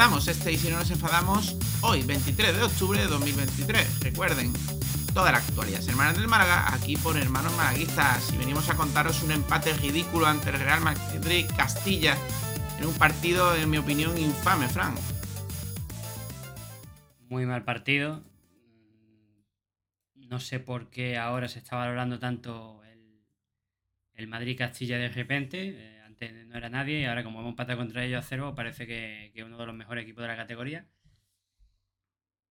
[0.00, 4.00] Comenzamos este y si no nos enfadamos hoy, 23 de octubre de 2023.
[4.00, 4.50] Recuerden,
[5.12, 8.32] toda la actualidad Hermanos del Málaga, aquí por Hermanos Malaguistas.
[8.32, 12.16] Y venimos a contaros un empate ridículo ante el Real Madrid Castilla
[12.78, 14.98] en un partido, en mi opinión, infame, Frank.
[17.28, 18.22] Muy mal partido.
[20.14, 23.20] No sé por qué ahora se está valorando tanto el,
[24.14, 25.99] el Madrid-Castilla de repente.
[26.20, 29.44] No era nadie y ahora como hemos empatado contra ellos a cero, parece que es
[29.44, 30.86] uno de los mejores equipos de la categoría.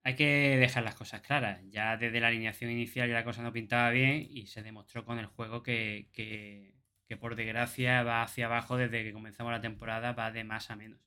[0.03, 1.61] Hay que dejar las cosas claras.
[1.69, 5.19] Ya desde la alineación inicial ya la cosa no pintaba bien y se demostró con
[5.19, 6.75] el juego que, que,
[7.07, 10.75] que por desgracia va hacia abajo desde que comenzamos la temporada, va de más a
[10.75, 10.99] menos.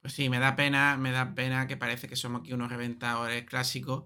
[0.00, 3.44] Pues sí, me da pena, me da pena que parece que somos aquí unos reventadores
[3.44, 4.04] clásicos,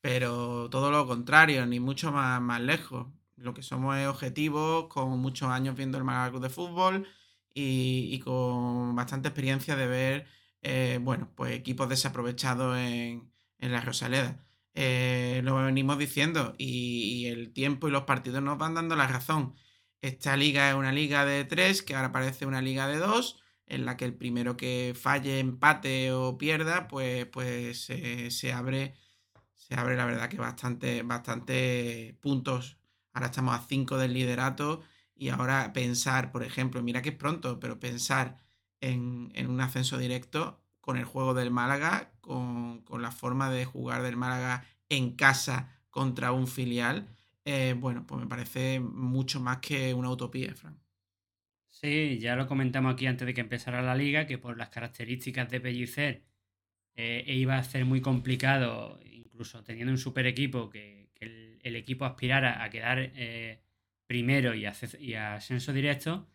[0.00, 3.08] pero todo lo contrario, ni mucho más, más lejos.
[3.42, 7.08] Lo que somos es objetivos, con muchos años viendo el Málaga de Fútbol
[7.54, 10.26] y, con bastante experiencia de ver,
[10.62, 14.44] eh, bueno, pues equipos desaprovechados en, en la Rosaleda.
[14.74, 19.54] Eh, lo venimos diciendo y, el tiempo y los partidos nos van dando la razón.
[20.00, 23.84] Esta liga es una liga de tres, que ahora parece una liga de dos, en
[23.84, 28.94] la que el primero que falle, empate o pierda, pues, pues se abre,
[29.54, 32.81] se abre la verdad que bastante, bastante puntos.
[33.12, 34.82] Ahora estamos a 5 del liderato
[35.14, 38.38] y ahora pensar, por ejemplo, mira que es pronto, pero pensar
[38.80, 43.64] en, en un ascenso directo con el juego del Málaga, con, con, la forma de
[43.64, 47.08] jugar del Málaga en casa contra un filial,
[47.44, 50.76] eh, bueno, pues me parece mucho más que una utopía, Frank.
[51.68, 55.50] Sí, ya lo comentamos aquí antes de que empezara la liga, que por las características
[55.50, 56.22] de Pellicer
[56.94, 62.62] eh, iba a ser muy complicado, incluso teniendo un super equipo, que el, equipo aspirara
[62.62, 63.62] a quedar eh,
[64.06, 66.28] primero y, a, y a ascenso directo.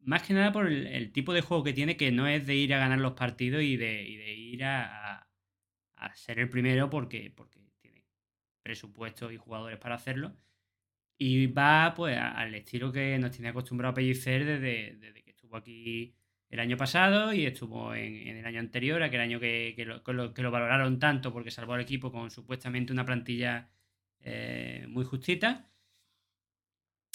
[0.00, 2.74] Más que nada por el, tipo de juego que tiene, que no es de ir
[2.74, 5.26] a ganar los partidos y de, ir a,
[5.96, 8.04] a, ser el primero porque, porque tiene
[8.62, 10.36] presupuesto y jugadores para hacerlo.
[11.18, 16.14] Y va pues al estilo que nos tiene acostumbrado a Pellicer desde, que estuvo aquí
[16.50, 20.42] el año pasado y estuvo en, el año anterior, aquel año que, que, lo, que,
[20.42, 23.70] lo, valoraron tanto porque salvó al equipo con supuestamente una plantilla
[24.24, 25.70] eh, muy justita.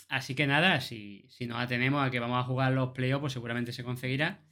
[0.07, 3.33] Así que nada, si, si nos atenemos a que vamos a jugar los playoffs, pues
[3.33, 4.43] seguramente se conseguirá.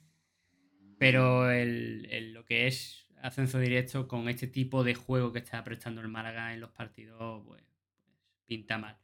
[0.99, 6.01] Pero el, lo que es ascenso directo con este tipo de juego que está prestando
[6.01, 7.63] el Málaga en los partidos, pues,
[7.95, 8.09] pues
[8.45, 8.97] pinta mal.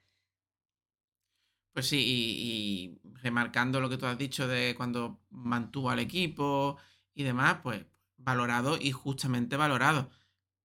[1.71, 6.77] Pues sí, y, remarcando lo que tú has dicho de cuando mantuvo al equipo
[7.15, 7.83] y demás, pues
[8.17, 10.11] valorado y justamente valorado.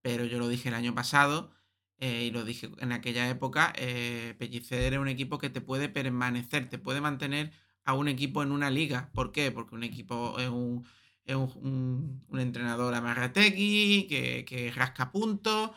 [0.02, 1.50] Pero yo lo dije el año pasado
[1.98, 5.88] eh, y lo dije en aquella época, eh, Pellicer era un equipo que te puede
[5.88, 7.52] permanecer, te puede mantener
[7.84, 9.10] a un equipo en una liga.
[9.12, 9.50] ¿Por qué?
[9.50, 10.86] Porque un equipo es un,
[11.24, 15.72] es un, un, un entrenador amarrategui que, que rasca puntos,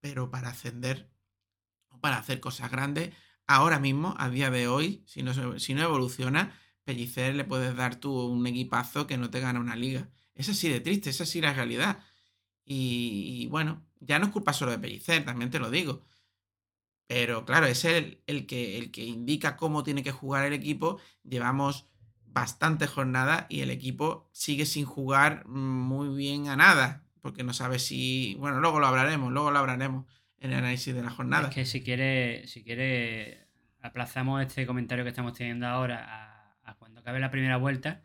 [0.00, 1.10] pero para ascender
[1.88, 3.12] o para hacer cosas grandes
[3.46, 6.52] ahora mismo, a día de hoy, si no, si no evoluciona,
[6.84, 10.10] Pellicer le puedes dar tú un equipazo que no te gana una liga.
[10.34, 12.04] Es así de triste, es así la realidad.
[12.64, 16.02] Y, bueno, ya no es culpa solo de Pellicer, también te lo digo.
[17.06, 20.98] Pero claro, es el, el, que, el que indica cómo tiene que jugar el equipo.
[21.22, 21.86] Llevamos
[22.26, 27.04] bastantes jornadas y el equipo sigue sin jugar muy bien a nada.
[27.20, 28.36] Porque no sabe si.
[28.38, 30.06] Bueno, luego lo hablaremos, luego lo hablaremos
[30.38, 31.48] en el análisis de la jornada.
[31.48, 33.46] Es que si quiere, si quiere,
[33.80, 38.04] aplazamos este comentario que estamos teniendo ahora a, a cuando acabe la primera vuelta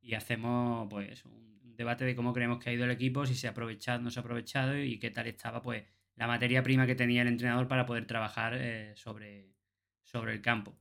[0.00, 1.41] y hacemos pues un
[1.76, 4.18] debate de cómo creemos que ha ido el equipo, si se ha aprovechado, no se
[4.18, 5.84] ha aprovechado y qué tal estaba pues
[6.16, 9.54] la materia prima que tenía el entrenador para poder trabajar eh, sobre,
[10.02, 10.78] sobre el campo.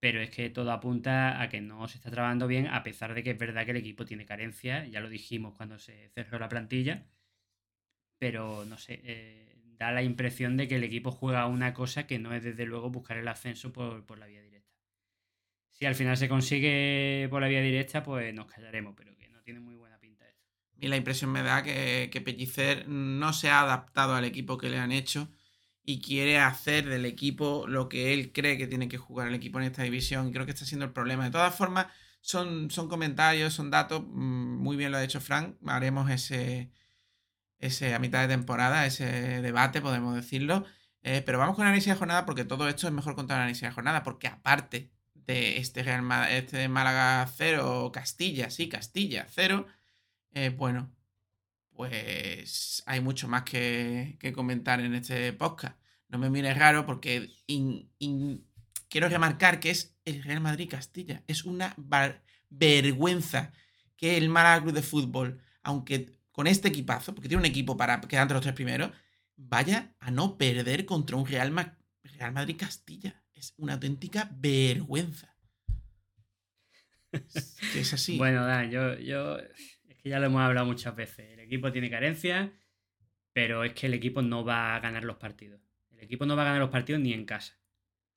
[0.00, 3.22] Pero es que todo apunta a que no se está trabajando bien, a pesar de
[3.22, 6.48] que es verdad que el equipo tiene carencia, ya lo dijimos cuando se cerró la
[6.48, 7.06] plantilla,
[8.18, 9.48] pero no sé, eh,
[9.78, 12.90] da la impresión de que el equipo juega una cosa que no es desde luego
[12.90, 14.76] buscar el ascenso por, por, la vía directa.
[15.70, 19.40] Si al final se consigue por la vía directa, pues nos callaremos, pero que no
[19.42, 20.48] tiene muy buena pinta esto.
[20.80, 24.70] Y la impresión me da que, que Pellicer no se ha adaptado al equipo que
[24.70, 25.30] le han hecho
[25.84, 29.58] y quiere hacer del equipo lo que él cree que tiene que jugar el equipo
[29.58, 30.28] en esta división.
[30.28, 31.24] Y creo que está siendo el problema.
[31.24, 31.86] De todas formas,
[32.20, 34.02] son, son comentarios, son datos.
[34.06, 35.56] mm, Muy bien lo ha hecho Frank.
[35.66, 36.70] Haremos ese,
[37.58, 39.06] ese a mitad de temporada, ese
[39.42, 40.64] debate, podemos decirlo.
[41.02, 43.62] Eh, pero vamos con análisis de jornada porque todo esto es mejor contar el análisis
[43.62, 44.02] de jornada.
[44.02, 45.84] Porque aparte de este,
[46.36, 49.66] este Málaga 0, Castilla, sí, Castilla 0,
[50.32, 50.94] eh, bueno,
[51.70, 55.78] pues hay mucho más que, que comentar en este podcast.
[56.08, 58.46] No me mires raro porque in- in-
[58.88, 61.22] quiero remarcar que es el Real Madrid Castilla.
[61.26, 61.74] Es una
[62.50, 63.52] vergüenza
[63.96, 68.00] que el Málaga Club de Fútbol, aunque con este equipazo, porque tiene un equipo para
[68.00, 68.90] quedar entre los tres primeros,
[69.36, 73.22] vaya a no perder contra un Real, Ma- Real Madrid Castilla.
[73.34, 75.34] Es una auténtica vergüenza.
[77.12, 78.16] Es que es así.
[78.18, 79.36] Bueno, Dan, yo, yo.
[80.02, 81.30] Que ya lo hemos hablado muchas veces.
[81.32, 82.50] El equipo tiene carencias,
[83.32, 85.60] pero es que el equipo no va a ganar los partidos.
[85.90, 87.58] El equipo no va a ganar los partidos ni en casa.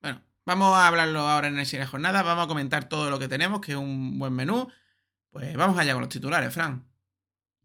[0.01, 2.23] Bueno, vamos a hablarlo ahora en el de jornada.
[2.23, 4.67] Vamos a comentar todo lo que tenemos, que es un buen menú.
[5.31, 6.85] Pues vamos allá con los titulares, Fran.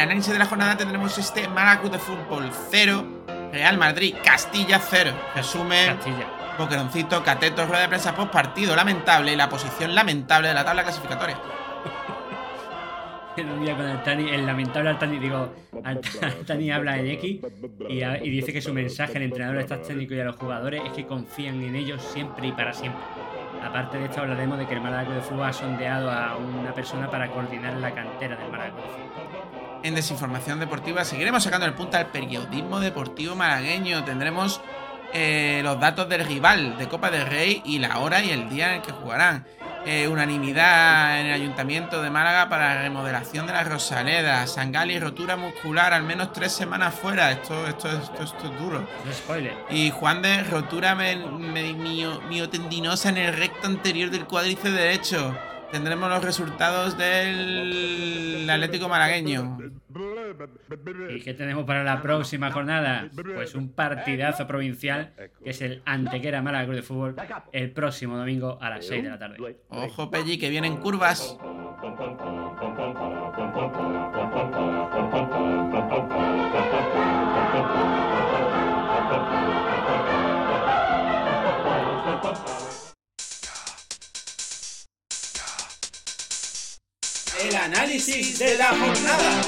[0.00, 3.04] análisis de la jornada tendremos este Málaga Club de Fútbol 0,
[3.52, 5.10] Real Madrid Castilla 0.
[5.34, 6.26] Resumen, Castilla.
[6.58, 10.82] Boqueroncito, Cateto, rueda de prensa post partido lamentable y la posición lamentable de la tabla
[10.82, 11.38] clasificatoria.
[13.38, 15.50] Un día con Altani, el lamentable Altani, digo,
[15.82, 17.40] Alt- Altani habla en X
[17.88, 20.36] y, a- y dice que su mensaje al entrenador, al staff técnico y a los
[20.36, 23.00] jugadores es que confían en ellos siempre y para siempre.
[23.64, 27.08] Aparte de esto, hablaremos de que el Club de Fútbol ha sondeado a una persona
[27.10, 29.09] para coordinar la cantera del Club de Fútbol.
[29.82, 34.04] En Desinformación Deportiva seguiremos sacando el punto al periodismo deportivo malagueño.
[34.04, 34.60] Tendremos
[35.14, 38.68] eh, los datos del rival de Copa del Rey y la hora y el día
[38.68, 39.46] en el que jugarán.
[39.86, 44.46] Eh, unanimidad en el Ayuntamiento de Málaga para la remodelación de la Rosaleda.
[44.46, 47.30] Sangali, rotura muscular, al menos tres semanas fuera.
[47.30, 48.80] Esto, esto, esto, esto es duro.
[48.80, 49.54] No spoiler.
[49.70, 50.94] Y Juan de rotura
[52.28, 55.34] miotendinosa en el recto anterior del cuádriceps derecho.
[55.72, 59.58] Tendremos los resultados del Atlético Malagueño.
[61.10, 63.08] ¿Y qué tenemos para la próxima jornada?
[63.34, 65.12] Pues un partidazo provincial
[65.42, 67.16] que es el Antequera Málaga Club de Fútbol
[67.52, 69.56] el próximo domingo a las 6 de la tarde.
[69.68, 71.36] Ojo, Pelli, que vienen curvas.
[87.64, 89.42] Análisis de la jornada.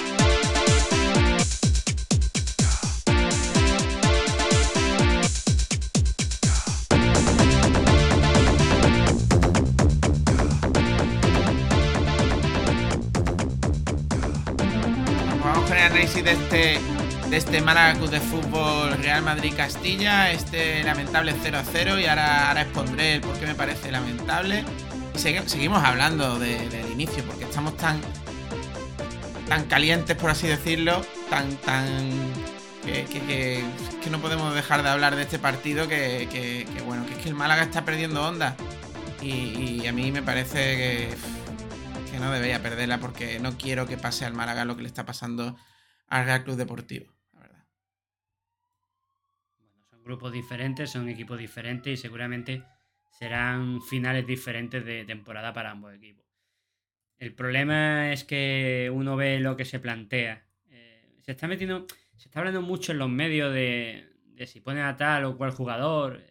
[15.42, 16.80] Vamos con el análisis de este,
[17.30, 23.14] de este Málaga Club de Fútbol Real Madrid-Castilla, este lamentable 0-0 y ahora, ahora expondré
[23.14, 24.64] el por qué me parece lamentable.
[25.14, 28.00] Seguimos hablando de- del inicio porque estamos tan,
[29.48, 32.10] tan calientes, por así decirlo, tan, tan...
[32.84, 37.28] Que, que- no podemos dejar de hablar de este partido que, bueno, que es que
[37.30, 38.56] el Málaga está perdiendo onda.
[39.22, 41.14] Y, a mí me parece que,
[42.10, 45.06] que no debería perderla porque no quiero que pase al Málaga lo que le está
[45.06, 45.56] pasando
[46.08, 47.14] al Real Club Deportivo,
[49.90, 52.64] son grupos diferentes, son equipos diferentes y seguramente
[53.12, 56.26] serán finales diferentes de temporada para ambos equipos.
[57.18, 60.44] El problema es que uno ve lo que se plantea.
[60.70, 64.84] Eh, se está metiendo, se está hablando mucho en los medios de, de si ponen
[64.84, 66.22] a tal o cual jugador.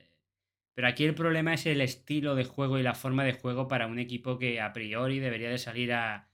[0.74, 3.88] Pero aquí el problema es el estilo de juego y la forma de juego para
[3.88, 6.28] un equipo que a priori debería de salir a,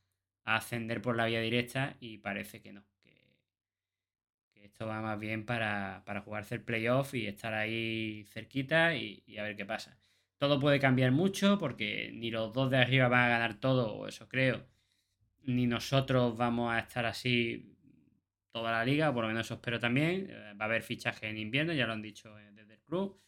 [0.45, 2.85] ascender por la vía directa y parece que no.
[3.03, 9.37] Que, esto va más bien para, para jugarse el playoff y estar ahí cerquita y
[9.37, 9.97] a ver qué pasa.
[10.37, 14.27] Todo puede cambiar mucho porque ni los dos de arriba van a ganar todo, eso
[14.27, 14.65] creo,
[15.43, 17.77] ni nosotros vamos a estar así
[18.51, 20.27] toda la liga, por lo menos eso espero también.
[20.29, 23.19] Eh, Va a haber fichaje en invierno, ya lo han dicho eh, desde el club.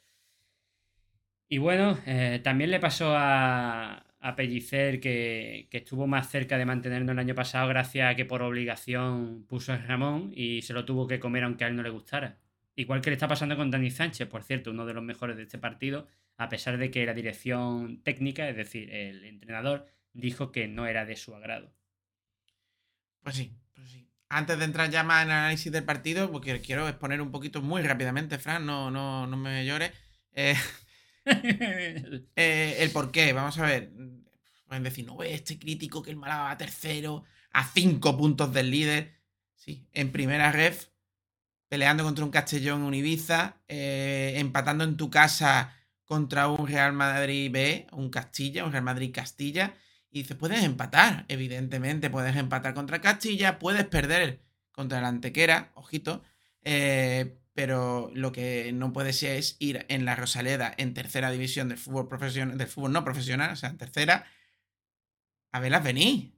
[1.47, 6.65] Y bueno, eh, también le pasó a, a Pellicer que, que estuvo más cerca de
[6.65, 10.85] mantenernos el año pasado gracias a que por obligación puso a Ramón y se lo
[10.85, 12.37] tuvo que comer aunque a él no le gustara.
[12.79, 15.43] Igual que le está pasando con Dani Sánchez, por cierto, uno de los mejores de
[15.43, 16.07] este partido,
[16.37, 21.05] a pesar de que la dirección técnica, es decir, el entrenador, dijo que no era
[21.05, 21.73] de su agrado.
[23.21, 24.07] Pues sí, pues sí.
[24.29, 27.61] Antes de entrar ya más en el análisis del partido, porque quiero exponer un poquito
[27.61, 29.91] muy rápidamente, Fran, no, no, no me llores.
[30.31, 30.55] eh,
[32.37, 33.91] eh, el por qué, vamos a ver.
[34.67, 38.71] Pueden decir, no ve este crítico que el Málaga va tercero, a cinco puntos del
[38.71, 39.19] líder.
[39.55, 40.87] Sí, en primera ref,
[41.69, 47.51] peleando contra un Castellón, un Ibiza, eh, empatando en tu casa contra un Real Madrid
[47.51, 49.75] B, un Castilla, un Real Madrid Castilla.
[50.09, 56.23] Y dices, puedes empatar, evidentemente, puedes empatar contra Castilla, puedes perder contra la Antequera, ojito,
[56.63, 61.69] eh, pero lo que no puede ser es ir en la Rosaleda en tercera división
[61.69, 64.25] del fútbol profesional, del fútbol no profesional, o sea, en tercera,
[65.51, 66.33] a verlas venir.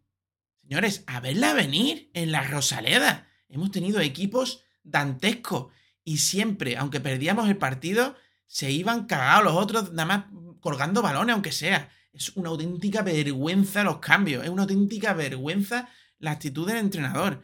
[0.63, 3.27] Señores, a verla venir en la Rosaleda.
[3.47, 5.67] Hemos tenido equipos dantescos
[6.03, 8.15] y siempre, aunque perdíamos el partido,
[8.47, 10.25] se iban cagados los otros, nada más
[10.59, 11.89] colgando balones, aunque sea.
[12.13, 15.87] Es una auténtica vergüenza los cambios, es una auténtica vergüenza
[16.19, 17.41] la actitud del entrenador.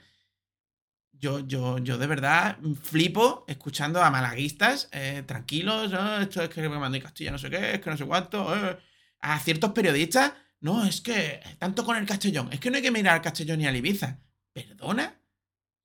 [1.14, 5.92] Yo, yo, yo de verdad flipo escuchando a malaguistas eh, tranquilos,
[6.22, 8.78] esto es que me mandé Castilla no sé qué, es que no sé cuánto, eh,
[9.22, 12.92] a ciertos periodistas no, es que tanto con el Castellón, es que no hay que
[12.92, 14.20] mirar al Castellón ni al Ibiza.
[14.54, 15.20] ¿Perdona?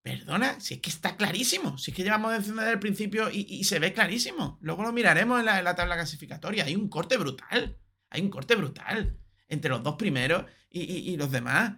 [0.02, 0.58] ¿Perdona?
[0.58, 3.92] Si es que está clarísimo, si es que llevamos desde el principio y, se ve
[3.92, 4.58] clarísimo.
[4.60, 6.64] Luego lo miraremos en la, tabla clasificatoria.
[6.64, 7.78] Hay un corte brutal.
[8.10, 9.18] Hay un corte brutal
[9.48, 11.74] entre los dos primeros y, los demás.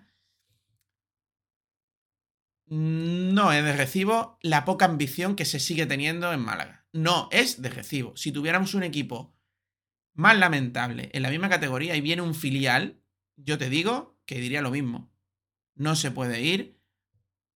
[2.67, 6.87] No es de recibo la poca ambición que se sigue teniendo en Málaga.
[6.93, 8.17] No es de recibo.
[8.17, 9.37] Si tuviéramos un equipo
[10.15, 13.03] más lamentable en la misma categoría y viene un filial,
[13.37, 15.13] yo te digo que diría lo mismo.
[15.75, 16.81] No se puede ir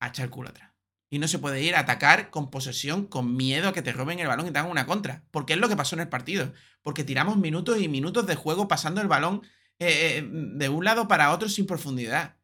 [0.00, 0.72] a echar culo atrás.
[1.10, 4.18] Y no se puede ir a atacar con posesión, con miedo a que te roben
[4.18, 5.24] el balón y te hagan una contra.
[5.30, 6.52] Porque es lo que pasó en el partido.
[6.82, 9.42] Porque tiramos minutos y minutos de juego pasando el balón
[9.78, 12.36] eh, eh, de un lado para otro sin profundidad.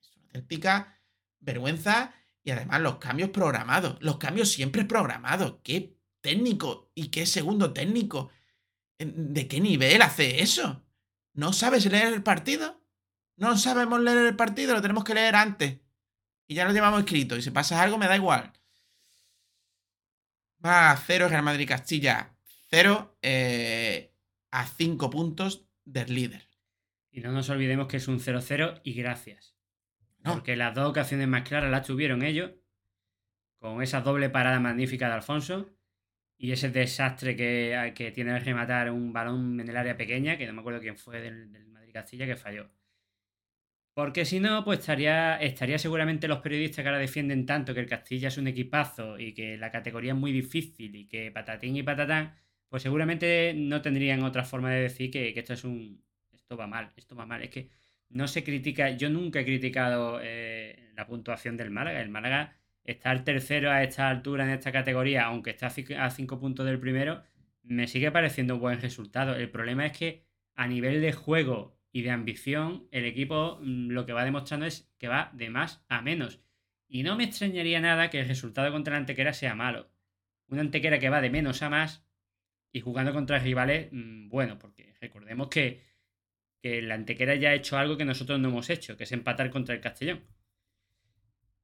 [0.00, 1.00] Es una auténtica
[1.38, 2.12] vergüenza
[2.42, 3.98] y además los cambios programados.
[4.00, 5.58] Los cambios siempre programados.
[5.62, 8.30] Qué técnico y qué segundo técnico
[8.98, 10.84] ¿De qué nivel hace eso?
[11.32, 12.82] ¿No sabes leer el partido?
[13.36, 15.78] No sabemos leer el partido, lo tenemos que leer antes.
[16.48, 17.36] Y ya lo llevamos escrito.
[17.36, 18.52] Y si pasa algo, me da igual.
[20.64, 22.34] Va a cero Real Madrid Castilla.
[22.68, 24.12] Cero eh,
[24.50, 26.48] a cinco puntos del líder.
[27.10, 29.54] Y no nos olvidemos que es un 0-0 y gracias.
[30.24, 32.50] Porque las dos ocasiones más claras las tuvieron ellos.
[33.58, 35.78] Con esa doble parada magnífica de Alfonso
[36.38, 40.46] y ese desastre que, que tiene de rematar un balón en el área pequeña, que
[40.46, 42.70] no me acuerdo quién fue del, Madrid Castilla, que falló.
[43.98, 47.88] Porque si no, pues estaría, estaría seguramente los periodistas que ahora defienden tanto que el
[47.88, 51.82] Castilla es un equipazo y que la categoría es muy difícil y que patatín y
[51.82, 52.32] patatán,
[52.68, 56.00] pues seguramente no tendrían otra forma de decir que, esto es un.
[56.32, 57.42] Esto va mal, esto va mal.
[57.42, 57.70] Es que
[58.10, 58.90] no se critica.
[58.90, 62.00] Yo nunca he criticado eh, la puntuación del Málaga.
[62.00, 66.64] El Málaga estar tercero a esta altura en esta categoría, aunque está a cinco puntos
[66.66, 67.24] del primero,
[67.64, 69.34] me sigue pareciendo un buen resultado.
[69.34, 70.22] El problema es que
[70.54, 74.88] a nivel de juego y de ambición, el equipo mm, lo que va demostrando es
[74.98, 76.38] que va de más a menos.
[76.86, 79.90] Y no me extrañaría nada que el resultado contra la Antequera sea malo.
[80.46, 82.06] Una Antequera que va de menos a más
[82.70, 85.82] y jugando contra rivales, mm, bueno, porque recordemos que,
[86.62, 89.50] que la Antequera ya ha hecho algo que nosotros no hemos hecho, que es empatar
[89.50, 90.24] contra el Castellón.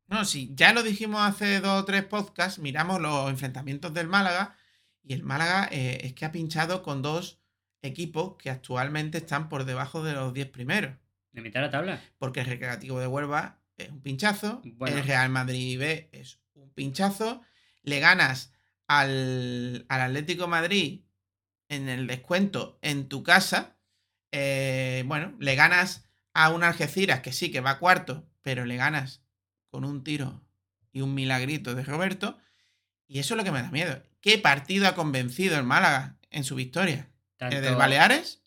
[0.09, 4.57] No, sí, ya lo dijimos hace dos o tres podcasts, miramos los enfrentamientos del Málaga
[5.00, 7.43] y el Málaga eh, es que ha pinchado con dos
[7.85, 10.97] equipos que actualmente están por debajo de los 10 primeros.
[11.33, 12.00] De mitad de la tabla.
[12.19, 17.43] Porque el Recreativo de Huelva es un pinchazo, el Real Madrid B es un pinchazo,
[17.83, 18.53] le ganas
[18.87, 21.03] al, Atlético Madrid
[21.69, 23.76] en el descuento en tu casa,
[24.33, 29.23] eh, bueno, le ganas a un Algeciras que sí que va cuarto, pero le ganas
[29.69, 30.43] con un tiro
[30.93, 32.38] y un milagrito de Roberto.
[33.07, 34.03] Y eso es lo que me da miedo.
[34.21, 37.11] ¿Qué partido ha convencido el Málaga en su victoria?
[37.38, 38.43] ¿El del Baleares?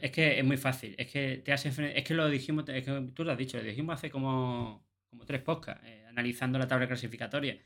[0.00, 0.94] es que es muy fácil.
[0.98, 3.62] Es que te has Es que lo dijimos, es que tú lo has dicho, lo
[3.62, 7.58] dijimos hace como, como tres podcasts, eh, analizando la tabla clasificatoria.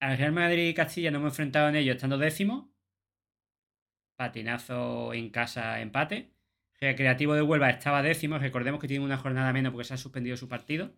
[0.00, 2.72] Al Real Madrid y Castilla no hemos enfrentado en ello estando décimo.
[4.16, 6.32] Patinazo en casa, empate.
[6.78, 8.38] Creativo de Huelva estaba décimo.
[8.38, 10.92] Recordemos que tiene una jornada menos porque se ha suspendido su partido.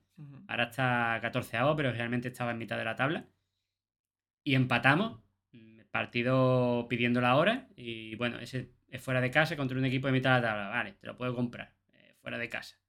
[0.49, 3.29] Ahora está 14 pero realmente estaba en mitad de la tabla.
[4.43, 5.24] Y empatamos.
[5.95, 7.69] Partido pidiendo la hora.
[7.77, 10.69] Y bueno, ese es fuera de casa contra un equipo de mitad de la tabla.
[10.71, 11.73] Vale, te lo puedo comprar.
[11.93, 12.81] Eh, fuera de casa.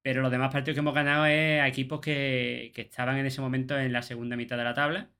[0.00, 3.42] Pero los demás partidos que hemos ganado es a equipos que, que estaban en ese
[3.42, 5.10] momento en la segunda mitad de la tabla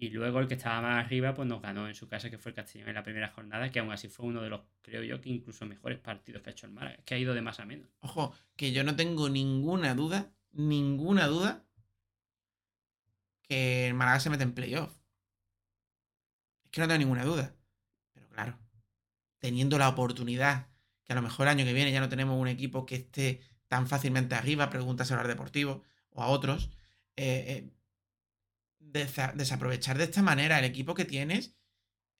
[0.00, 2.50] y luego el que estaba más arriba, pues nos ganó en su casa, que fue
[2.50, 5.20] el Castellón en la primera jornada, que aún así fue uno de los, creo yo,
[5.20, 6.96] que incluso mejores partidos que ha hecho el Málaga.
[7.04, 7.86] que ha ido de más a menos.
[8.00, 11.66] Ojo, que yo no tengo ninguna duda, ninguna duda,
[13.42, 14.99] que el Málaga se mete en playoff.
[16.70, 17.54] Es que no tengo ninguna duda.
[18.12, 18.58] Pero claro,
[19.38, 20.68] teniendo la oportunidad
[21.04, 23.40] que a lo mejor el año que viene ya no tenemos un equipo que esté
[23.68, 26.70] tan fácilmente arriba, pregúntaselo al deportivo o a otros.
[27.16, 27.70] eh, eh,
[28.78, 31.54] desa- desaprovechar de esta manera el equipo que tienes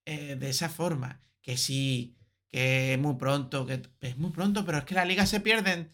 [0.05, 1.21] eh, de esa forma.
[1.43, 2.17] Que sí,
[2.49, 5.91] que es muy pronto, que es muy pronto, pero es que la liga se pierden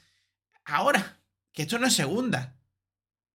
[0.64, 1.20] ahora.
[1.52, 2.58] Que esto no es segunda.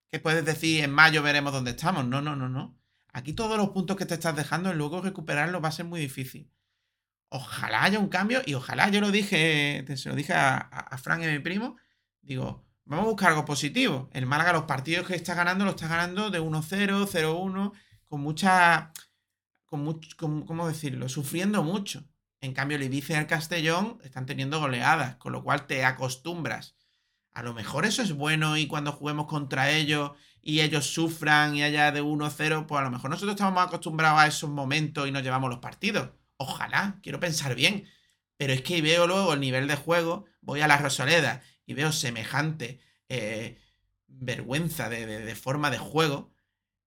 [0.09, 2.05] Que puedes decir en mayo veremos dónde estamos.
[2.05, 2.80] No, no, no, no.
[3.13, 6.49] Aquí todos los puntos que te estás dejando, luego recuperarlos va a ser muy difícil.
[7.29, 10.97] Ojalá haya un cambio y ojalá, yo lo dije, se lo dije a, a, a
[10.97, 11.77] Fran y mi primo,
[12.21, 14.09] digo, vamos a buscar algo positivo.
[14.13, 17.71] El Málaga los partidos que está ganando, lo está ganando de 1-0, 0-1,
[18.07, 18.91] con mucha,
[19.65, 21.07] con mucho, con- ¿cómo decirlo?
[21.07, 22.03] Sufriendo mucho.
[22.41, 26.75] En cambio, el Ibiza y el Castellón están teniendo goleadas, con lo cual te acostumbras.
[27.33, 31.63] A lo mejor eso es bueno y cuando juguemos contra ellos y ellos sufran y
[31.63, 35.23] haya de 1-0, pues a lo mejor nosotros estamos acostumbrados a esos momentos y nos
[35.23, 36.11] llevamos los partidos.
[36.37, 37.87] Ojalá, quiero pensar bien.
[38.37, 41.91] Pero es que veo luego el nivel de juego, voy a la Rosaleda y veo
[41.91, 42.79] semejante
[43.09, 43.59] eh,
[44.07, 46.33] vergüenza de, de- forma de juego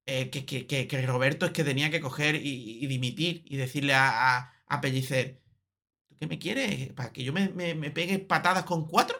[0.06, 3.94] eh, que, que- que- Roberto es que tenía que coger y, y dimitir y decirle
[3.94, 5.42] a, a, a Pellicer,
[6.08, 6.92] ¿tú qué me quieres?
[6.94, 9.16] ¿Para que yo me, me- me pegue patadas con cuatro?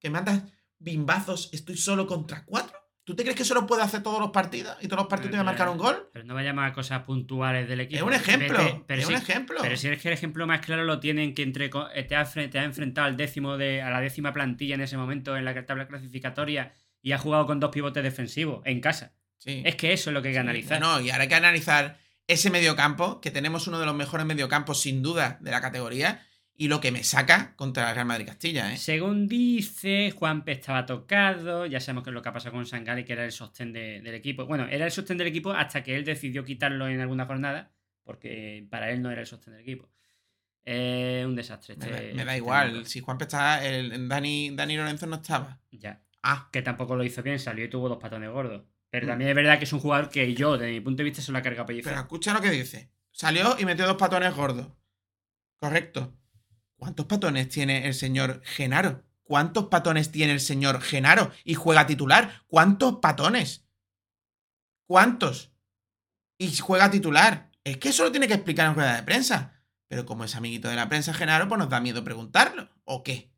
[0.00, 0.44] ¿Que me andas
[0.78, 1.50] bimbazos?
[1.52, 2.73] ¿Estoy solo contra cuatro?
[3.04, 4.76] ¿Tú te crees que eso lo puede hacer todos los partidos?
[4.80, 6.08] ¿Y todos los partidos te voy a marcar un gol?
[6.12, 7.98] Pero no vayamos a cosas puntuales del equipo.
[7.98, 8.58] Es un ejemplo.
[8.58, 9.58] Vete- pero es sí- un ejemplo.
[9.60, 12.58] Pero si es que el ejemplo más claro lo tienen que entre te ha, te
[12.58, 15.86] ha enfrentado al décimo de, a la décima plantilla en ese momento en la tabla
[15.86, 19.12] clasificatoria y ha jugado con dos pivotes defensivos en casa.
[19.36, 19.62] Sí.
[19.66, 20.80] Es que eso es lo que hay que analizar.
[20.80, 24.80] No, y ahora hay que analizar ese mediocampo, que tenemos uno de los mejores mediocampos
[24.80, 28.72] sin duda de la categoría, y lo que me saca contra el Real Madrid Castilla,
[28.72, 28.76] ¿eh?
[28.76, 31.66] Según dice, Juanpe estaba tocado.
[31.66, 34.00] Ya sabemos que es lo que ha pasado con Sangari, que era el sostén de-
[34.00, 34.46] del equipo.
[34.46, 37.72] Bueno, era el sostén del equipo hasta que él decidió quitarlo en alguna jornada,
[38.04, 39.90] porque para él no era el sostén del equipo.
[40.64, 41.76] Eh, un desastre.
[41.76, 42.86] Me, Este, da- me da este igual.
[42.86, 45.60] Si Juanpe está, el, Dani, Dani Lorenzo no estaba.
[45.72, 46.02] Ya.
[46.22, 48.62] Ah, Que tampoco lo hizo bien, salió y tuvo dos patones gordos.
[48.90, 49.08] Pero Mm.
[49.10, 51.32] también es verdad que es un jugador que yo, desde mi punto de vista, se
[51.32, 52.90] lo ha cargado pero escucha lo que dice.
[53.10, 54.68] Salió y metió dos patones gordos.
[55.58, 56.14] Correcto.
[56.84, 59.02] ¿Cuántos patones tiene el señor Genaro?
[59.22, 61.30] ¿Cuántos patones tiene el señor Genaro?
[61.42, 62.42] Y juega titular.
[62.46, 63.66] ¿Cuántos patones?
[64.86, 65.50] ¿Cuántos?
[66.36, 67.50] Y juega titular.
[67.64, 69.62] Es que eso lo tiene que explicar en rueda de prensa.
[69.88, 72.68] Pero como es amiguito de la prensa Genaro, pues nos da miedo preguntarlo.
[72.84, 73.32] ¿O qué?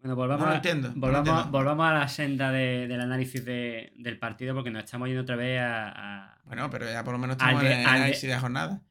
[0.00, 3.94] Bueno, volvamos, No a- entiendo, no volvamos, volvamos a la senda de- del análisis de-
[3.96, 5.88] del partido porque nos estamos yendo otra vez a.
[6.34, 8.40] a- Bueno, pero ya por lo menos estamos Al de- el al análisis de la
[8.40, 8.82] jornada.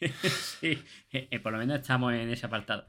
[0.60, 2.86] sí, eh, eh, por lo menos estamos en ese apartado.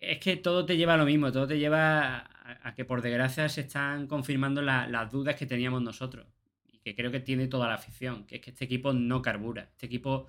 [0.00, 2.30] Es que todo te lleva a lo mismo, todo te lleva
[2.62, 6.26] a, que por desgracia se están confirmando la- las dudas que teníamos nosotros.
[6.66, 9.64] Y que creo que tiene toda la afición, que es que este equipo no carbura.
[9.72, 10.28] Este equipo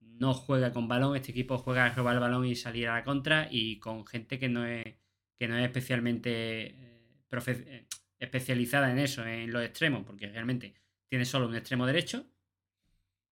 [0.00, 3.04] no juega con balón, este equipo juega a robar el balón y salir a la
[3.04, 4.84] contra y con gente que no es,
[5.38, 7.86] que no es especialmente eh,
[8.18, 10.74] especializada en eso, en los extremos, porque realmente
[11.08, 12.26] tiene solo un extremo derecho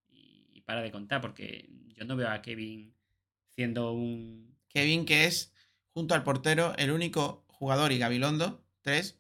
[0.09, 1.69] y para de contar, porque
[2.01, 2.95] yo no veo a Kevin
[3.51, 4.57] siendo un...
[4.69, 5.53] Kevin, que es,
[5.93, 9.19] junto al portero, el único jugador y Gabilondo, tres,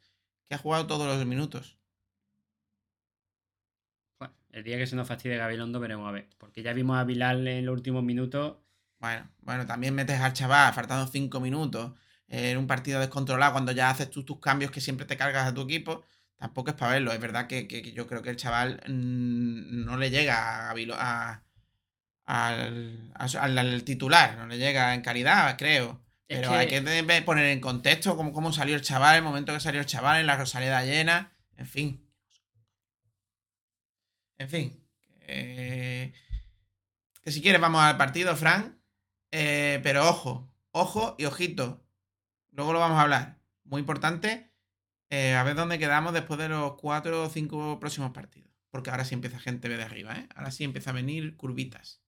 [0.49, 1.79] que ha jugado todos los minutos.
[4.19, 7.05] Bueno, el día que se nos fastidie Gabilondo veremos a ver, porque ya vimos a
[7.05, 8.57] Bilal en los últimos minutos.
[8.99, 11.93] Bueno, bueno, también metes al chaval faltando cinco minutos
[12.29, 15.55] en un partido descontrolado cuando ya haces tú tus cambios que siempre te cargas a
[15.55, 16.05] tu equipo.
[16.37, 17.12] Tampoco es para verlo.
[17.12, 20.73] Es verdad que, que- que yo creo que el chaval mm, no le llega a,
[20.73, 21.43] a-
[22.26, 26.04] al, al- al titular, no le llega en calidad, creo.
[26.28, 29.52] Es Pero que- hay que poner en contexto cómo, cómo salió el chaval, el momento
[29.52, 32.06] que salió el chaval en la Rosaleda llena, en fin.
[34.38, 34.87] En fin.
[35.33, 36.12] eh,
[37.22, 38.80] que si quieres vamos al partido, Fran.
[39.30, 41.87] Eh, pero ojo, ojo y ojito.
[42.50, 43.38] Luego lo vamos a hablar.
[43.64, 44.50] Muy importante.
[45.12, 48.50] eh, a ver dónde quedamos después de los cuatro o cinco próximos partidos.
[48.70, 50.28] Porque ahora sí empieza gente de arriba, ¿eh?
[50.37, 51.99] Ahora sí empieza a venir curvitas.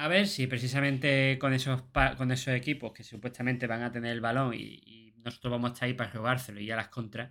[0.00, 1.82] A ver si precisamente con esos,
[2.16, 5.86] con esos equipos que supuestamente van a tener el balón y, nosotros vamos a estar
[5.86, 7.30] ahí para rogárselo y a las contras,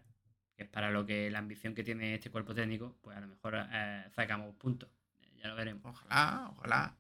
[0.56, 3.28] que es para lo que la ambición que tiene este cuerpo técnico, pues a lo
[3.28, 4.92] mejor eh, sacamos puntos.
[5.42, 5.84] Ya lo veremos.
[5.84, 6.98] Ojalá, ojalá.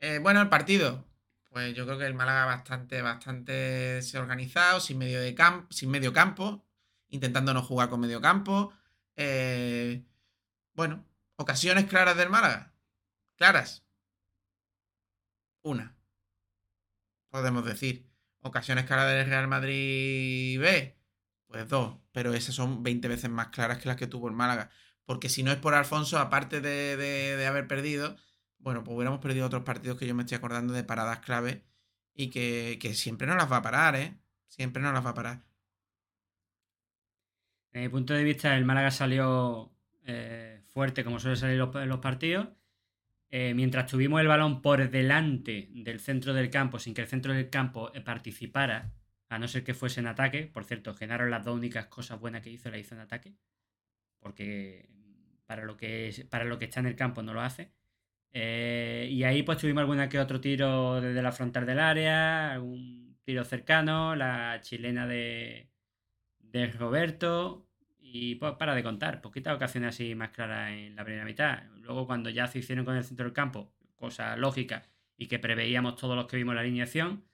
[0.00, 1.04] Eh, bueno, el partido.
[1.50, 5.36] Pues yo creo que el Málaga bastante, bastante desorganizado, sin medio, de
[5.68, 6.64] sin medio campo,
[7.10, 8.72] intentando no jugar con medio campo.
[9.16, 10.02] Eh,
[10.72, 11.04] bueno,
[11.36, 12.72] ocasiones claras del Málaga.
[13.36, 13.83] Claras.
[15.64, 15.96] Una.
[17.30, 18.10] Podemos decir.
[18.40, 20.96] Ocasiones claras del Real Madrid B.
[21.46, 21.96] Pues dos.
[22.12, 24.70] Pero esas son 20 veces más claras que las que tuvo el Málaga.
[25.04, 28.16] Porque si no es por Alfonso, aparte de, de- haber perdido,
[28.58, 31.64] bueno, pues hubiéramos perdido otros partidos que yo me estoy acordando de paradas clave
[32.14, 34.18] y que, que siempre nos las va a parar, ¿eh?
[34.48, 35.44] Siempre nos las va a parar.
[37.72, 39.72] Desde mi punto de vista, el Málaga salió
[40.04, 42.48] eh, fuerte, como suele salir los partidos.
[43.36, 47.32] Eh, mientras tuvimos el balón por delante del centro del campo, sin que el centro
[47.32, 48.92] del campo eh, participara,
[49.28, 50.46] a no ser que fuese en ataque.
[50.46, 53.34] Por cierto, Genaro las dos únicas cosas buenas que hizo la hizo en ataque.
[54.20, 54.88] Porque
[55.46, 57.72] para lo que, para lo que está en el campo no lo hace.
[58.30, 63.18] Eh, y ahí pues tuvimos alguna que otro tiro desde la frontal del área, algún
[63.24, 65.72] tiro cercano, la chilena de,
[66.38, 67.66] de Roberto.
[68.16, 71.64] Y pues para de contar, poquitas ocasiones así más claras en la primera mitad.
[71.80, 74.84] Luego cuando ya se hicieron con el centro del campo, cosa lógica
[75.16, 77.24] y que preveíamos todos los que vimos la alineación,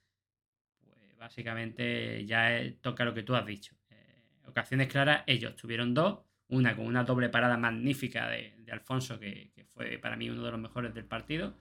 [0.80, 3.76] pues básicamente ya eh, toca lo que tú has dicho.
[3.90, 9.52] Eh, ocasiones claras, ellos tuvieron dos, una con una doble parada magnífica de, Alfonso, que,
[9.74, 11.58] fue para mí uno de los mejores del partido,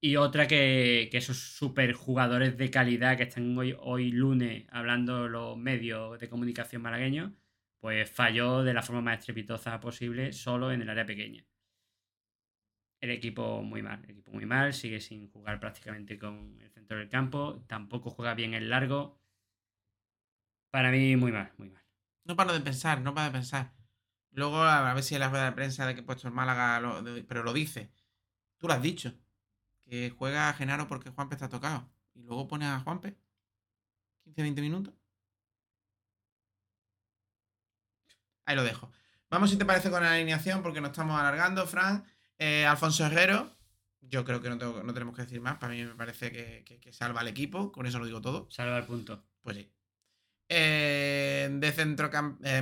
[0.00, 5.28] y otra que, que esos super jugadores de calidad que están hoy, hoy lunes hablando
[5.28, 7.32] los medios de comunicación malagueños,
[7.82, 11.44] pues falló de la forma más estrepitosa posible solo en el área pequeña.
[13.02, 16.96] El equipo muy mal, el equipo muy mal, sigue sin jugar prácticamente con el centro
[16.96, 19.20] del campo, tampoco juega bien el largo.
[20.70, 21.82] Para mí muy mal, muy mal.
[22.24, 23.72] No paro de pensar, no paro de pensar.
[24.30, 27.02] Luego a ver si la rueda de prensa de que he puesto el Málaga, lo-
[27.26, 27.90] pero lo dice.
[28.58, 29.14] Tú lo has dicho.
[29.84, 31.90] Que juega a Genaro porque Juanpe está tocado.
[32.14, 33.16] Y luego pone a Juanpe.
[34.24, 34.94] 15-20 minutos.
[38.44, 38.90] Ahí lo dejo.
[39.30, 42.04] Vamos si te parece con la alineación porque nos estamos alargando, Fran.
[42.38, 43.50] Eh, Alfonso Herrero.
[44.00, 45.56] Yo creo que no, tengo- no tenemos que decir más.
[45.58, 47.70] Para mí me parece que, que- que salva al equipo.
[47.72, 48.48] Con eso lo digo todo.
[48.50, 49.24] Salva el punto.
[49.42, 49.72] Pues sí.
[50.48, 52.10] Eh, de centro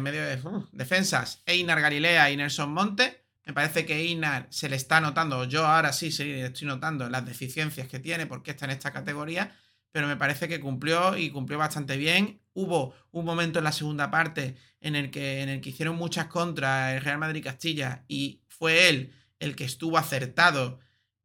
[0.00, 3.24] medio de uf, defensas, Einar Galilea y Nelson Monte.
[3.46, 7.08] Me parece que Einar se le está notando, yo ahora sí, sí le estoy notando
[7.08, 9.56] las deficiencias que tiene porque está en esta categoría,
[9.92, 12.40] pero me parece que cumplió y cumplió bastante bien.
[12.52, 16.26] Hubo un momento en la segunda parte en el que, en el que hicieron muchas
[16.26, 20.78] contras el Real Madrid Castilla y fue él el que estuvo acertado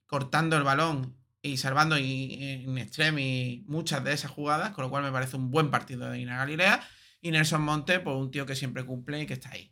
[0.06, 5.12] cortando el balón y salvando en extremi muchas de esas jugadas, con lo cual me
[5.12, 6.82] parece un buen partido de Ina Galilea.
[7.22, 9.72] Y Nelson Monte, pues un tío que siempre cumple y que está ahí.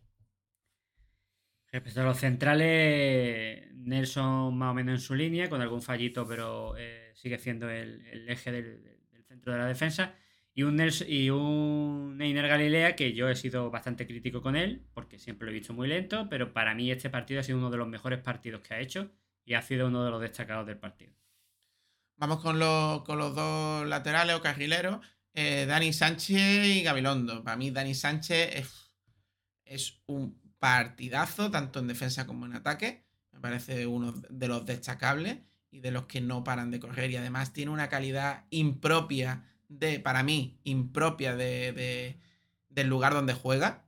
[1.71, 6.75] Respecto a los centrales, Nelson más o menos en su línea, con algún fallito, pero
[6.77, 10.15] eh, sigue siendo el, eje del, centro de la defensa.
[10.55, 15.51] Y un, Nelson, Galilea que yo he sido bastante crítico con él, porque siempre lo
[15.51, 18.19] he visto muy lento, pero para mí este partido ha sido uno de los mejores
[18.19, 19.11] partidos que ha hecho
[19.45, 21.13] y ha sido uno de los destacados del partido.
[22.17, 27.43] Vamos con los, con los dos laterales o carrileros, eh, Dani Sánchez y Gabilondo.
[27.43, 28.91] Para mí, Dani Sánchez es,
[29.65, 33.03] es un partidazo, tanto en defensa como en ataque.
[33.31, 35.39] Me parece uno de los destacables
[35.73, 37.11] y de los que no paran de correr.
[37.11, 42.19] Y además tiene una calidad impropia de, para mí, impropia de, de-
[42.69, 43.85] del lugar donde juega.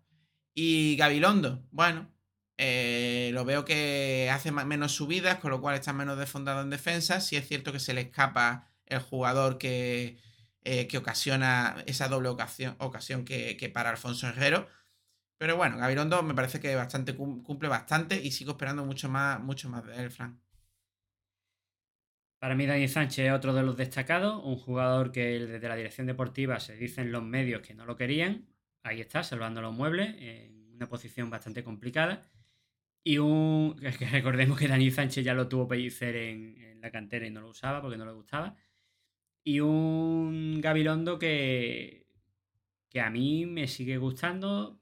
[0.54, 2.12] Y Gabilondo, bueno,
[2.58, 7.20] eh, lo veo que hace menos subidas, con lo cual está menos desfondado en defensa.
[7.22, 10.18] Sí es cierto que se le escapa el jugador que,
[10.64, 14.68] eh, que ocasiona esa doble ocasión, ocasión que, que para Alfonso Herrero.
[15.38, 19.40] Pero bueno, Gabilondo me parece que bastante cum- cumple bastante y sigo esperando mucho más,
[19.42, 20.42] mucho más de él, Fran.
[22.46, 26.06] Para mí, Dani Sánchez es otro de los destacados, un jugador que desde la dirección
[26.06, 28.46] deportiva se dicen los medios que no lo querían.
[28.84, 32.22] Ahí está, salvando los muebles, en una posición bastante complicada.
[33.04, 33.76] Y un.
[33.98, 37.42] que recordemos que Dani Sánchez ya lo tuvo Pellicer en, en la cantera y no
[37.42, 38.56] lo usaba porque no le gustaba.
[39.44, 42.06] Y un Gabilondo que.
[42.90, 44.80] que a mí me sigue gustando,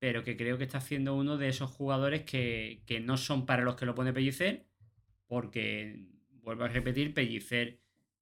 [0.00, 3.62] pero que creo que está siendo uno de esos jugadores que, que no son para
[3.62, 4.66] los que lo pone Pellicer,
[5.28, 6.15] porque,
[6.46, 7.80] vuelvo a repetir, Pellicer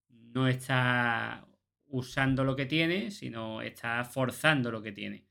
[0.09, 1.47] no está
[1.87, 5.27] usando lo que tiene, sino está forzando lo que tiene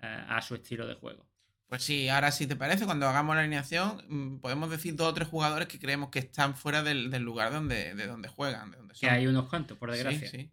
[0.00, 1.28] a, a su estilo de juego.
[1.66, 5.14] Pues sí, ahora si te parece, cuando hagamos la alineación, mm, podemos decir dos o
[5.14, 8.76] tres jugadores que creemos que están fuera del, del lugar donde, de donde juegan, de
[8.78, 9.10] donde Que son.
[9.10, 10.28] hay unos cuantos, por Sí, desgracia.
[10.28, 10.50] sí.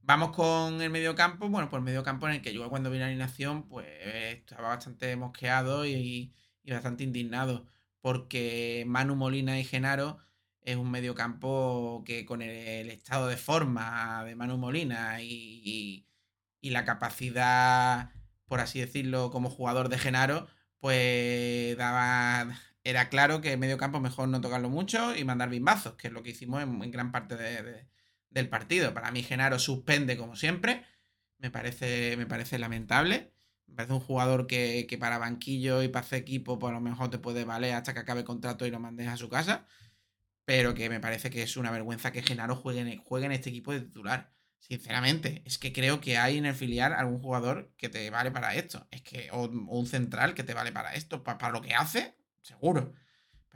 [0.00, 1.48] Vamos con el mediocampo.
[1.48, 5.14] Bueno, pues el mediocampo en el que yo cuando vi la alineación, pues estaba bastante
[5.16, 6.32] mosqueado y,
[6.64, 7.66] y bastante indignado.
[8.00, 10.18] Porque Manu Molina y Genaro
[10.66, 16.06] es un mediocampo que con el, estado de forma de Manu Molina y,
[16.60, 18.10] y- la capacidad,
[18.46, 20.48] por así decirlo, como jugador de Genaro,
[20.80, 22.58] pues daba.
[22.84, 26.22] Era claro que el mediocampo mejor no tocarlo mucho y mandar bimbazos, que es lo
[26.24, 27.88] que hicimos en, gran parte de- de,
[28.30, 28.94] del partido.
[28.94, 30.84] Para mí Genaro suspende como siempre.
[31.38, 33.32] Me parece, me parece lamentable.
[33.66, 37.10] Me parece un jugador que, que para banquillo y para hacer equipo, por lo mejor
[37.10, 39.66] te puede valer hasta que acabe el contrato y lo mandes a su casa.
[40.46, 43.50] Pero que me parece que es una vergüenza que Genaro juegue en, juegue en este
[43.50, 44.32] equipo de titular.
[44.60, 48.54] Sinceramente, es que creo que hay en el filial algún jugador que te vale para
[48.56, 48.88] esto.
[48.92, 51.74] Es que, o, o un central que te vale para esto, pa- para, lo que
[51.74, 52.94] hace, seguro.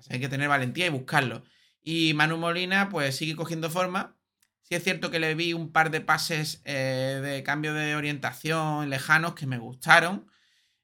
[0.07, 1.45] Que hay que tener valentía y buscarlo.
[1.83, 4.17] Y Manu Molina, pues sigue cogiendo forma.
[4.63, 8.91] Sí es cierto que le vi un par de pases eh, de cambio de orientación
[8.91, 10.31] lejanos que me gustaron.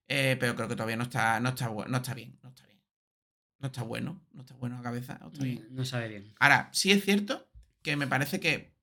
[0.09, 1.69] eh, pero creo que todavía no está, no está.
[1.71, 2.39] No está bien.
[3.59, 4.21] No está bueno.
[4.33, 5.19] No está bueno a cabeza.
[5.21, 5.67] No está bien.
[5.71, 6.35] No sabe bien.
[6.39, 7.49] Ahora, sí es cierto
[7.83, 8.75] que me parece que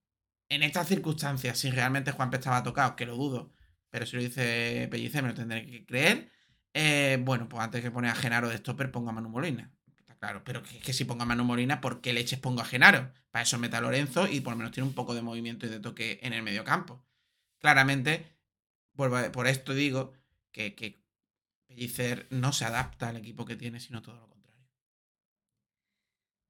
[0.50, 3.54] en estas circunstancias, si realmente Juanpe estaba tocado, que lo dudo,
[3.90, 6.32] pero si lo dice Pellicer me lo tendré que creer,
[6.74, 9.72] eh, bueno, pues antes que poner a Genaro de stopper, ponga a Manu Molina.
[10.00, 12.66] Está claro, pero que, que si ponga a Manu Molina, ¿por qué leches pongo a
[12.66, 13.12] Genaro?
[13.32, 15.70] Para eso meta a Lorenzo y por lo menos tiene un poco de movimiento y
[15.70, 17.04] de toque en el medio campo.
[17.60, 18.26] Claramente,
[19.16, 20.14] a- por esto digo
[20.52, 21.04] que, que
[21.68, 24.33] Pellicer no se adapta al equipo que tiene, sino todo lo contrario.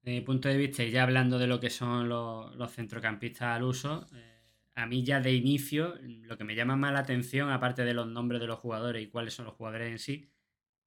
[0.04, 3.56] Desde mi punto de vista, y ya hablando de lo que son los, los centrocampistas
[3.56, 4.42] al uso, eh,
[4.74, 8.06] a mí ya de inicio, lo que me llama más la atención, aparte de los
[8.06, 10.28] nombres de los jugadores y cuáles son los jugadores en sí,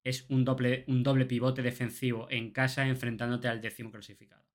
[0.04, 4.46] es un doble, un doble pivote defensivo en casa enfrentándote al décimo clasificado.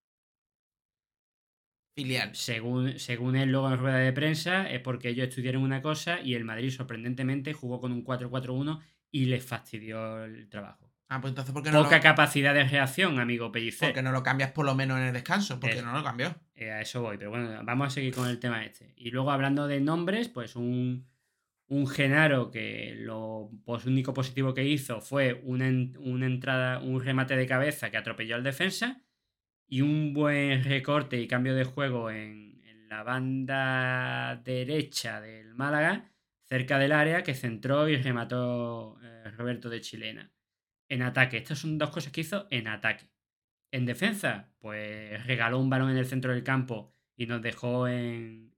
[1.95, 2.35] Filial.
[2.35, 6.33] Según, según él luego en rueda de prensa, es porque ellos estudiaron una cosa y
[6.35, 10.82] el Madrid sorprendentemente jugó con un 4-4-1 y les fastidió el trabajo.
[11.13, 13.89] Ah, pues entonces, ¿por qué no Poca lo- capacidad de reacción, amigo Pellicer.
[13.89, 16.33] Porque no lo cambias por lo menos en el descanso, porque no lo cambió.
[16.55, 18.93] Eh, a eso voy, pero bueno, vamos a seguir con el tema este.
[18.97, 21.05] Y luego hablando de nombres, pues un,
[21.67, 25.65] un Genaro que lo pues, único positivo que hizo fue una,
[25.99, 29.03] una entrada, un remate de cabeza que atropelló al defensa
[29.67, 36.09] y un buen recorte y cambio de juego en, en la banda derecha del Málaga,
[36.45, 40.31] cerca del área, que centró y remató eh, Roberto de Chilena.
[40.93, 43.09] En ataque, estas son dos cosas que hizo en ataque.
[43.71, 48.53] En defensa, pues regaló un balón en el centro del campo y nos dejó en,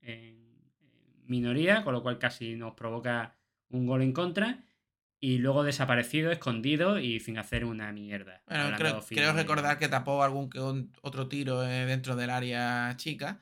[1.24, 3.38] minoría, con lo cual casi nos provoca
[3.70, 4.66] un gol en contra.
[5.22, 8.44] Y luego desaparecido, escondido y sin hacer una mierda.
[8.48, 13.40] Bueno, creo, creo recordar que tapó algún que otro tiro eh, dentro del área chica.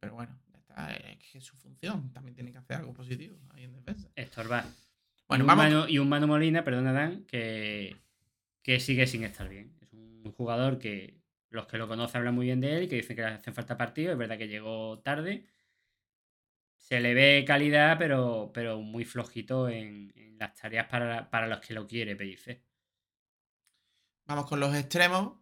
[0.00, 0.38] Pero bueno,
[0.76, 2.12] eh, que es su función.
[2.12, 4.10] También tiene que hacer algo positivo ahí en defensa.
[4.14, 4.66] estorbar.
[5.34, 5.64] Bueno, y, un vamos.
[5.64, 7.96] Manu, y un Manu Molina, perdona Dan, que,
[8.62, 9.76] que sigue sin estar bien.
[9.80, 11.20] Es un jugador que
[11.50, 13.54] los que lo conocen hablan muy bien de él y que dicen que le hacen
[13.54, 14.12] falta partidos.
[14.12, 15.46] Es verdad que llegó tarde.
[16.76, 21.60] Se le ve calidad, pero, pero muy flojito en, en las tareas para, para los
[21.60, 22.62] que lo quiere, Pellicer.
[24.26, 25.34] Vamos con los extremos.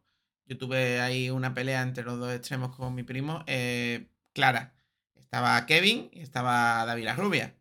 [0.46, 3.44] Yo tuve ahí una pelea entre los dos extremos con mi primo.
[3.46, 4.74] eh, clara.
[5.14, 7.56] Estaba Kevin y estaba David La Rubia.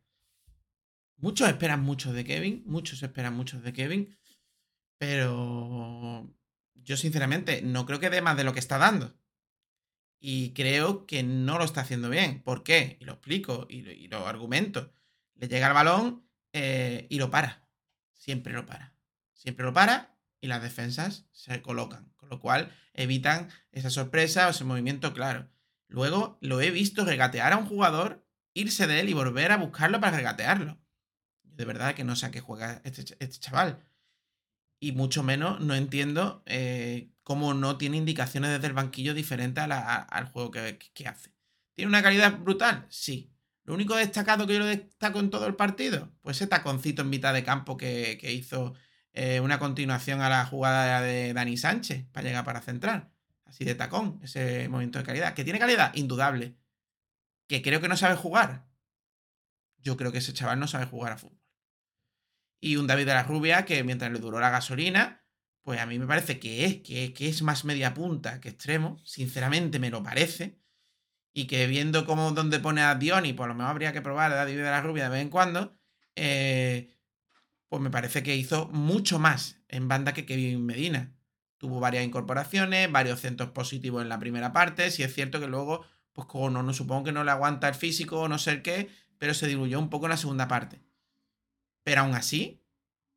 [1.22, 2.64] Muchos esperan mucho de Kevin.
[2.66, 4.18] Muchos esperan mucho de Kevin.
[4.98, 6.28] Pero
[6.74, 9.16] yo sinceramente no creo que dé más de lo que está dando.
[10.20, 12.42] Y creo que no lo está haciendo bien.
[12.42, 12.98] ¿Por qué?
[13.00, 14.94] Y lo explico y lo, argumento.
[15.36, 17.68] Le llega el balón eh, y lo para.
[18.14, 18.96] Siempre lo para.
[19.34, 22.12] Siempre lo para y las defensas se colocan.
[22.18, 25.50] Con lo cual evitan esa sorpresa o ese movimiento claro.
[25.88, 30.00] Luego lo he visto regatear a un jugador, irse de él y volver a buscarlo
[30.00, 30.81] para regatearlo.
[31.62, 33.86] De verdad que no sé a qué juega este, este chaval.
[34.80, 40.26] Y mucho menos no entiendo eh, cómo no tiene indicaciones desde el banquillo diferentes al
[40.32, 41.36] juego que, hace.
[41.76, 42.88] ¿Tiene una calidad brutal?
[42.90, 43.32] Sí.
[43.64, 47.12] Lo único destacado que yo lo destaco en todo el partido, pues ese taconcito en
[47.12, 48.74] mitad de campo que, hizo
[49.14, 53.12] eh, una continuación a la jugada de Dani Sánchez para llegar para centrar.
[53.46, 55.36] Así de tacón, ese movimiento de calidad.
[55.36, 55.94] ¿Que tiene calidad?
[55.94, 56.56] Indudable.
[57.46, 58.66] ¿Que creo que no sabe jugar?
[59.78, 61.41] Yo creo que ese chaval no sabe jugar a fútbol.
[62.62, 65.26] Y un David de la Rubia que mientras le duró la gasolina,
[65.64, 69.00] pues a mí me parece que es, que, es más media punta que extremo.
[69.04, 70.60] Sinceramente me lo parece.
[71.34, 74.36] Y que viendo cómo donde pone a Dioni, por lo menos habría que probar a
[74.36, 75.78] David de la Rubia de vez en cuando.
[76.16, 76.96] eh,
[77.70, 81.16] pues me parece que hizo mucho más en banda que Kevin Medina.
[81.58, 84.92] Tuvo varias incorporaciones, varios centros positivos en la primera parte.
[84.92, 88.20] Si es cierto que luego, pues como no, supongo que no le aguanta el físico
[88.20, 90.82] o no sé qué, pero se diluyó un poco en la segunda parte.
[91.84, 92.62] Pero aún así,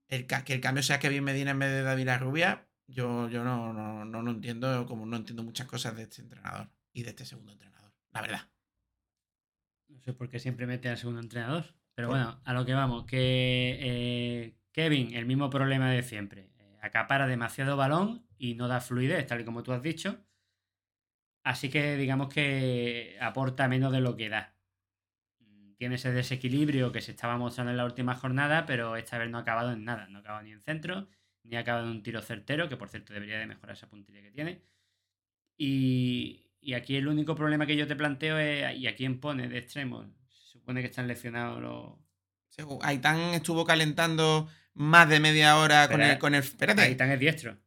[0.09, 3.45] el, que el cambio sea Kevin Medina en vez de David La Rubia, yo, yo
[3.45, 7.11] no, no, no, no entiendo, como no entiendo muchas cosas de este entrenador y de
[7.11, 8.49] este segundo entrenador, la verdad.
[9.89, 11.65] No sé por qué siempre mete al segundo entrenador.
[11.95, 16.51] Pero Por- bueno, a lo que vamos, que eh, Kevin, el mismo problema de siempre.
[16.59, 20.19] eh, acapara demasiado balón y no da fluidez, tal y como tú has dicho.
[21.45, 24.54] Así que digamos que aporta menos de lo que da.
[25.77, 29.39] Tiene ese desequilibrio que se estaba mostrando en la última jornada, pero esta vez no
[29.39, 30.07] ha acabado en nada.
[30.09, 31.09] No ha acabado ni en centro,
[31.43, 34.23] ni ha acabado en un tiro certero, que por cierto debería de mejorar esa puntería
[34.23, 34.63] que tiene.
[35.57, 39.49] Y, y aquí el único problema que yo te planteo es, ¿y a quién pone
[39.49, 40.05] de extremo?
[40.29, 42.05] Se supone que están lesionados los...
[42.83, 46.43] Aitán estuvo calentando más de media hora con el, con el.
[46.43, 46.83] Espérate.
[46.83, 47.59] Aitán es diestro.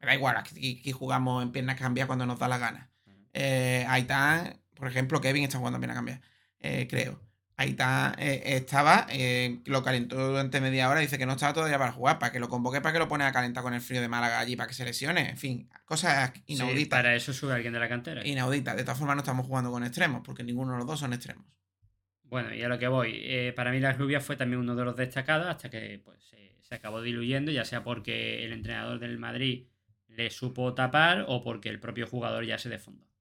[0.00, 2.90] Me da igual, aquí, aquí jugamos en piernas cambiadas cuando nos da la gana.
[3.32, 6.22] Eh, Aitán, por ejemplo, Kevin está jugando en piernas cambiadas,
[6.62, 7.20] eh, creo.
[7.56, 11.92] Aitán eh, estaba, eh, lo calentó durante media hora, dice que no estaba todavía para
[11.92, 14.08] jugar, para que lo convoque, para que lo pone a calentar con el frío de
[14.08, 15.28] Málaga allí, para que se lesione.
[15.30, 16.98] En fin, cosas Sí, inauditas.
[16.98, 18.26] para eso sube alguien de la cantera.
[18.26, 18.74] Inauditas.
[18.76, 21.44] De todas formas, no estamos jugando con extremos, porque ninguno de los dos son extremos.
[22.24, 23.12] Bueno, y a lo que voy.
[23.22, 26.18] eh, para mí la rubia fue también uno de los destacados hasta que pues,
[26.62, 29.66] se, acabó diluyendo, ya sea porque el entrenador del Madrid
[30.08, 33.11] le supo tapar o porque el propio jugador ya se desfondó.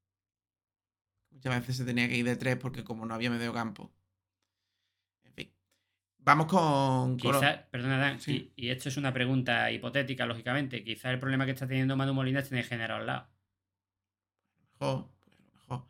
[1.32, 3.92] Muchas veces se tenía que ir de tres porque como no había medio campo.
[5.24, 5.52] En fin.
[6.20, 7.18] Vamos con...
[7.18, 8.52] con- Quizá, perdona Dan, Sí.
[8.56, 10.84] y, y esto es una pregunta hipotética, lógicamente.
[10.84, 13.28] Quizá el problema que está teniendo Manu Molina tener género al lado.
[14.80, 15.88] mejor, pues, a lo mejor.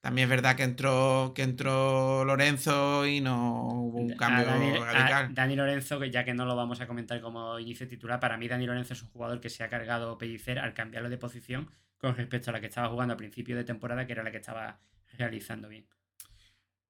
[0.00, 5.34] También es verdad que entró, que entró Lorenzo y no hubo un cambio Dani, radical.
[5.34, 8.46] Dani Lorenzo, que ya que no lo vamos a comentar como inicio titular, para mí
[8.46, 11.70] Dani Lorenzo es un jugador que se ha cargado Pellicer al cambiarlo de posición
[12.06, 14.36] con respecto a la que estaba jugando a principio de temporada, que era la que
[14.36, 14.78] estaba
[15.18, 15.88] realizando bien.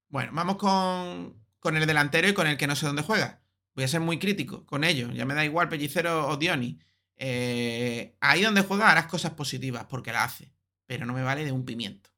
[0.08, 3.40] Bueno, vamos con, con el delantero y con el que no sé dónde juega.
[3.74, 5.14] Voy a ser muy crítico con ellos.
[5.14, 6.78] Ya me da igual Pellicero o Dioni.
[7.16, 10.52] Eh, ahí donde juega harás cosas positivas porque la hace.
[10.84, 12.10] Pero no me vale de un pimiento.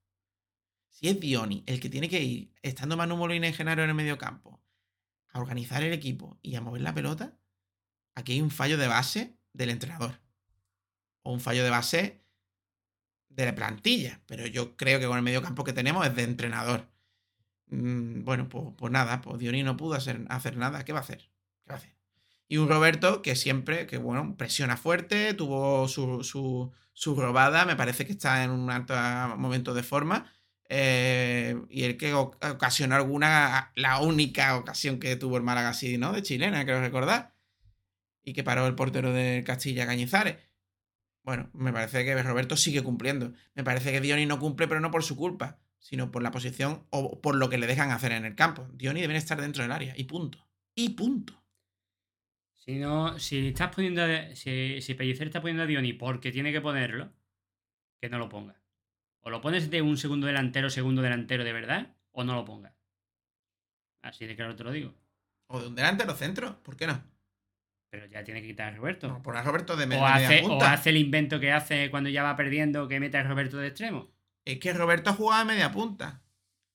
[0.88, 3.94] Si es Dioni el que tiene que ir, estando Manu Molina y Genaro en el
[3.94, 4.60] medio campo,
[5.28, 7.38] a organizar el equipo y a mover la pelota,
[8.16, 10.20] aquí hay un fallo de base del entrenador.
[11.22, 12.27] O un fallo de base
[13.38, 14.20] de la plantilla.
[14.26, 16.88] Pero yo creo que con el medio campo que tenemos es de entrenador.
[17.68, 20.84] Mm, bueno, pues, pues nada, pues Dioni no pudo hacer, hacer nada.
[20.84, 21.18] ¿Qué va a hacer?
[21.64, 21.94] ¿Qué va a hacer?
[22.48, 27.76] Y un Roberto que siempre, que bueno, presiona fuerte, tuvo su, su, su robada, me
[27.76, 28.94] parece que está en un alto
[29.38, 30.32] momento de forma.
[30.70, 36.12] eh, y el que ocasionó alguna, la única ocasión que tuvo el Málaga así, ¿no?
[36.12, 37.34] De chilena, creo recordar.
[38.22, 40.36] Y que paró el portero del Castilla Cañizares.
[41.28, 43.34] Bueno, me parece que Roberto sigue cumpliendo.
[43.54, 46.86] Me parece que Dioni no cumple, pero no por su culpa, sino por la posición
[46.88, 48.66] o por lo que le dejan hacer en el campo.
[48.72, 49.92] Dioni debe estar dentro del área.
[49.94, 50.48] Y punto.
[50.74, 51.44] Y punto.
[52.54, 54.00] Si no, si estás poniendo,
[54.34, 57.12] si, si Pellicer está poniendo a Dioni porque tiene que ponerlo,
[58.00, 58.62] que no lo ponga.
[59.20, 62.72] O lo pones de un segundo delantero, segundo delantero de verdad, o no lo pongas.
[64.00, 64.94] Así de claro te lo digo.
[65.48, 66.62] O de un delantero centro.
[66.62, 67.04] ¿Por qué no?
[67.90, 69.08] Pero ya tiene que quitar a Roberto.
[69.08, 70.72] No, poner a Roberto de, me- o, de media hace, o punta.
[70.72, 74.10] hace el invento que hace cuando ya va perdiendo, que mete a Roberto de extremo.
[74.44, 76.22] Es que Roberto ha jugado a media punta.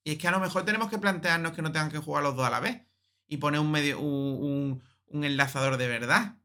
[0.04, 2.36] Y es que a lo mejor tenemos que plantearnos que no tengan que jugar los
[2.36, 2.82] dos a la vez.
[3.28, 4.08] Y poner un medio, un,
[4.44, 6.36] un- un enlazador de verdad.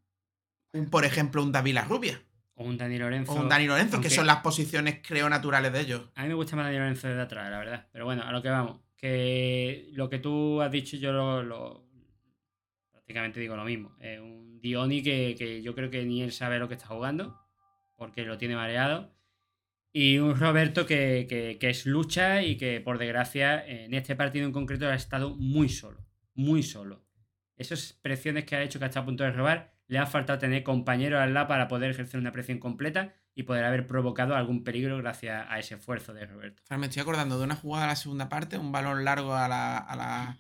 [0.75, 2.21] Un, por ejemplo, un David Rubia.
[2.55, 3.33] O un Dani Lorenzo.
[3.33, 6.03] O un Dani Lorenzo, aunque que son las posiciones, creo, naturales de ellos.
[6.15, 7.87] A mí me gusta más Dani Lorenzo desde atrás, la verdad.
[7.93, 8.81] Pero bueno, a lo que vamos.
[8.97, 11.88] Que lo que tú has dicho yo lo, lo-
[13.09, 13.97] prácticamente digo lo mismo.
[14.01, 17.41] Es un Dioni que, que yo creo que ni él sabe lo que está jugando,
[17.97, 19.15] porque lo tiene mareado.
[19.95, 21.27] Y un Roberto que,
[21.59, 25.71] que- es lucha y que por desgracia en este partido en concreto ha estado muy
[25.71, 26.05] solo.
[26.35, 27.03] Muy solo.
[27.57, 30.63] Esas presiones que ha hecho que está a punto de robar, le ha faltado tener
[30.63, 34.99] compañeros al lado para poder ejercer una presión completa y poder haber provocado algún peligro
[34.99, 36.63] gracias a ese esfuerzo de Roberto.
[36.77, 39.79] Me estoy acordando de una jugada de la segunda parte, un balón largo a la,
[39.79, 40.37] a la,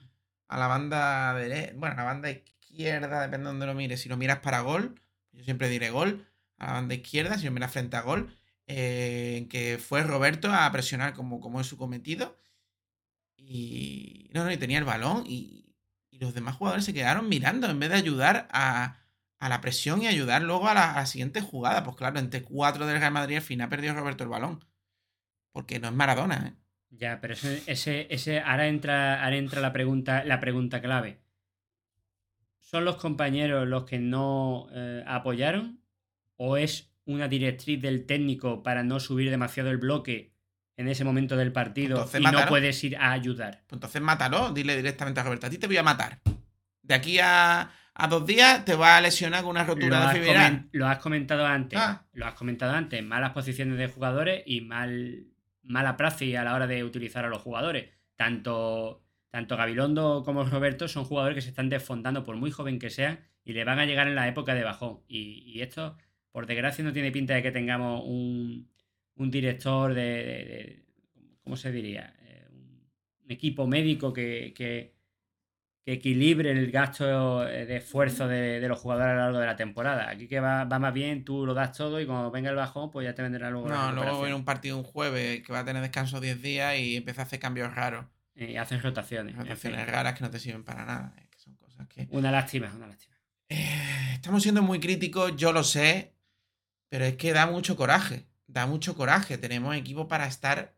[0.48, 2.28] a la banda derecha, bueno, a la banda
[2.70, 4.00] izquierda, depende de donde lo mires.
[4.00, 5.00] Si lo miras para gol,
[5.32, 6.26] yo siempre diré gol,
[6.58, 10.70] a la banda izquierda, si lo miras frente a gol, eh, que fue Roberto a
[10.72, 12.38] presionar como, como es su cometido.
[13.36, 15.74] Y no, no, y tenía el balón y,
[16.10, 18.98] y los demás jugadores se quedaron mirando en vez de ayudar a,
[19.38, 21.84] a la presión y ayudar luego a la, a la siguiente jugada.
[21.84, 24.64] Pues claro, entre cuatro del Real Madrid al final perdió Roberto el balón.
[25.52, 26.54] Porque no es Maradona, ¿eh?
[26.90, 31.20] Ya, pero ese, ese, ese ahora entra, ahora entra la pregunta, la pregunta clave.
[32.70, 35.80] ¿Son los compañeros los que no eh, apoyaron?
[36.36, 40.34] ¿O es una directriz del técnico para no subir demasiado el bloque
[40.76, 43.62] en ese momento del partido Entonces y no puedes ir a ayudar?
[43.66, 46.20] Pues entonces mátalo, dile directamente a Roberto, a ti te voy a matar.
[46.82, 50.20] De aquí a, a dos días te va a lesionar con una Lo rotura de
[50.20, 50.66] fibra.
[50.70, 51.78] lo has comentado antes.
[51.80, 52.04] Ah.
[52.12, 53.02] Lo has comentado antes.
[53.02, 55.24] Malas posiciones de jugadores y mal,
[55.62, 57.88] mala praxis a la hora de utilizar a los jugadores.
[58.14, 62.90] Tanto, tanto Gabilondo como Roberto son jugadores que se están desfondando por muy joven que
[62.90, 65.00] sean y le van a llegar en la época de bajón.
[65.08, 65.96] Y, y esto,
[66.32, 68.70] por desgracia, no tiene pinta de que tengamos un,
[69.16, 70.84] un director de, de- de-
[71.42, 72.14] ¿Cómo se diría?
[72.22, 74.94] Eh, un, equipo médico que, que,
[75.84, 79.56] que equilibre el gasto de esfuerzo de, de los jugadores a lo largo de la
[79.56, 80.10] temporada.
[80.10, 82.90] Aquí que va, va más bien, tú lo das todo y cuando venga el bajón,
[82.90, 85.64] pues ya te vendrá luego No, luego viene un partido un jueves que va a
[85.64, 88.04] tener descanso 10 días y empieza a hacer cambios raros.
[88.38, 89.34] Y hacen rotaciones.
[89.34, 89.92] en Rotaciones fin.
[89.92, 91.12] raras que no te sirven para nada.
[91.18, 92.06] Es que son cosas que.
[92.10, 93.16] Una lástima, una lástima.
[93.48, 96.14] Eh, estamos siendo muy críticos, yo lo sé,
[96.88, 98.26] pero es que da mucho coraje.
[98.46, 99.38] Da mucho coraje.
[99.38, 100.76] Tenemos equipo para estar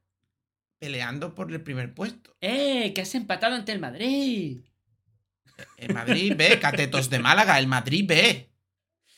[0.79, 2.35] peleando por el primer puesto.
[2.41, 2.93] ¡Eh!
[2.95, 4.61] ¡Que has empatado ante el Madrid!
[5.77, 8.50] El Madrid B, Catetos de Málaga, el Madrid B.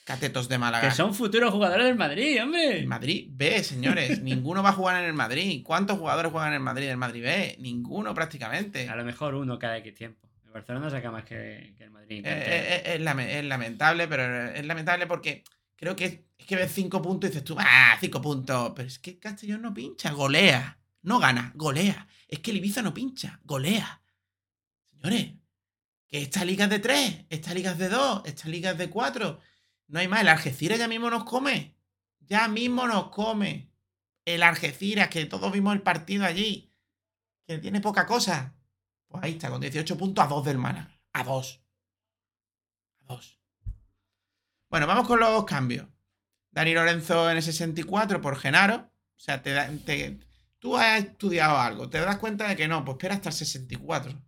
[0.04, 0.88] Catetos de Málaga.
[0.88, 2.80] Que son futuros jugadores del Madrid, hombre.
[2.80, 4.20] El Madrid B, señores.
[4.22, 5.62] Ninguno va a jugar en el Madrid.
[5.64, 7.56] ¿Cuántos jugadores juegan en el Madrid del Madrid B?
[7.60, 8.88] Ninguno prácticamente.
[8.88, 10.28] A lo mejor uno cada X tiempo.
[10.44, 12.26] El Barcelona saca más que, que el Madrid.
[12.26, 15.44] Eh, eh, eh, es, lame- es lamentable, pero es lamentable porque
[15.76, 18.72] creo que es, es que ves cinco puntos y dices tú, ah, cinco puntos.
[18.74, 20.78] Pero es que Castellón no pincha, golea.
[21.02, 22.06] No gana, golea.
[22.28, 24.02] Es que el Ibiza no pincha, golea.
[24.90, 25.32] Señores,
[26.08, 28.90] que esta liga es de tres, esta liga es de dos, esta liga es de
[28.90, 29.40] cuatro.
[29.92, 31.76] No hay más, el Algeciras ya mismo nos come.
[32.20, 33.70] Ya mismo nos come.
[34.24, 36.72] El Algeciras, que todos vimos el partido allí,
[37.46, 38.54] que tiene poca cosa.
[39.06, 40.98] Pues ahí está, con 18 puntos a 2 del Málaga.
[41.12, 41.62] A 2.
[43.00, 43.38] A 2.
[44.70, 45.86] Bueno, vamos con los cambios.
[46.52, 48.90] Dani Lorenzo en el 64 por Genaro.
[49.14, 50.20] O sea, te da- te-
[50.58, 54.18] tú has estudiado algo, te das cuenta de que no, pues espera hasta el 64.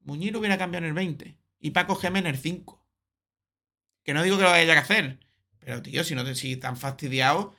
[0.00, 2.83] Muñiz hubiera cambiado en el 20 y Paco Gémez en el 5.
[4.04, 5.18] Que no digo que lo haya que hacer,
[5.58, 7.54] pero tío, si no te si tan fastidiado,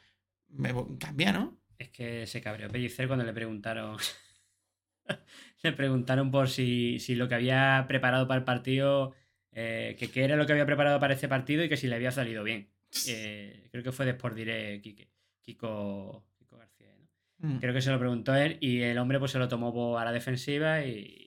[0.49, 1.57] me cambia, ¿no?
[1.77, 3.97] Es que se cabreó Pellicer cuando le preguntaron.
[5.63, 9.13] le preguntaron por si, si lo que había preparado para el partido.
[9.51, 11.95] eh, que qué era lo que había preparado para este partido y que si le
[11.95, 12.69] había salido bien.
[13.09, 15.09] Eh, creo que fue de Sport Direct Quique-
[15.41, 16.95] Kiko, Kiko García.
[17.39, 17.49] ¿no?
[17.49, 17.59] Mm.
[17.59, 20.13] Creo que se lo preguntó él y el hombre pues se lo tomó a la
[20.13, 21.24] defensiva y.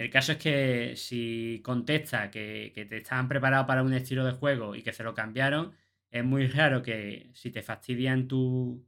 [0.00, 4.74] El caso es que si contesta que, te estaban preparados para un estilo de juego
[4.74, 5.76] y que se lo cambiaron,
[6.10, 8.82] es muy raro que si te fastidian tu,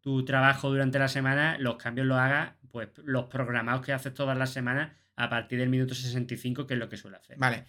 [0.00, 4.36] tu trabajo durante la semana, los cambios los hagas, pues los programados que haces todas
[4.36, 7.38] las semanas a partir del minuto 65, que es lo que suele hacer.
[7.38, 7.64] Vale.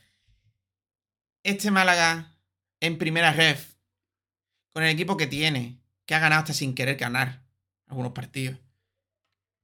[1.44, 2.36] Este Málaga
[2.82, 3.76] en primera ref,
[4.74, 7.42] con el equipo que tiene, que ha ganado hasta sin querer ganar
[7.88, 8.60] algunos partidos,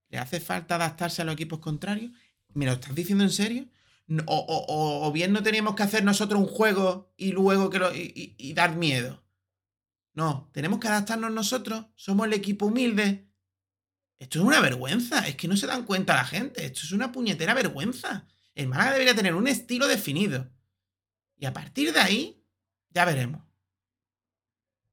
[0.07, 2.13] ¿le hace falta adaptarse a los equipos contrarios?
[2.53, 3.67] ¿Me lo estás diciendo en serio?
[4.27, 8.75] O, bien no teníamos que hacer nosotros un juego y luego que lo, y, dar
[8.75, 9.23] miedo.
[10.13, 11.85] No, tenemos que adaptarnos nosotros.
[11.95, 13.29] Somos el equipo humilde.
[14.19, 15.25] Esto es una vergüenza.
[15.27, 16.65] Es que no se dan cuenta la gente.
[16.65, 18.27] Esto es una puñetera vergüenza.
[18.53, 20.51] El Málaga debería tener un estilo definido.
[21.37, 22.45] Y a partir de ahí,
[22.89, 23.41] ya veremos.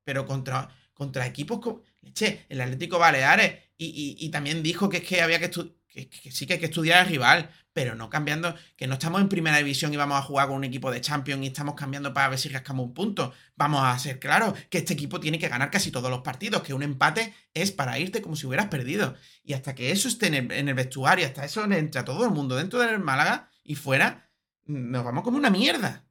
[0.05, 1.83] Pero contra, contra equipos como.
[2.03, 3.65] Leche, el Atlético Baleares.
[3.77, 6.59] Y, y- y también dijo que es que había que, estu- que, sí que hay
[6.59, 7.51] que estudiar al rival.
[7.73, 8.55] Pero no cambiando.
[8.77, 11.43] Que no estamos en primera división y vamos a jugar con un equipo de Champions
[11.45, 13.33] y estamos cambiando para ver si rascamos un punto.
[13.57, 16.63] Vamos a ser claros que este equipo tiene que ganar casi todos los partidos.
[16.63, 19.17] Que un empate es para irte como si hubieras perdido.
[19.45, 22.79] Y hasta que eso esté en el, vestuario, hasta eso entre todo el mundo dentro
[22.81, 24.31] del Málaga y fuera,
[24.65, 26.05] nos vamos como una mierda.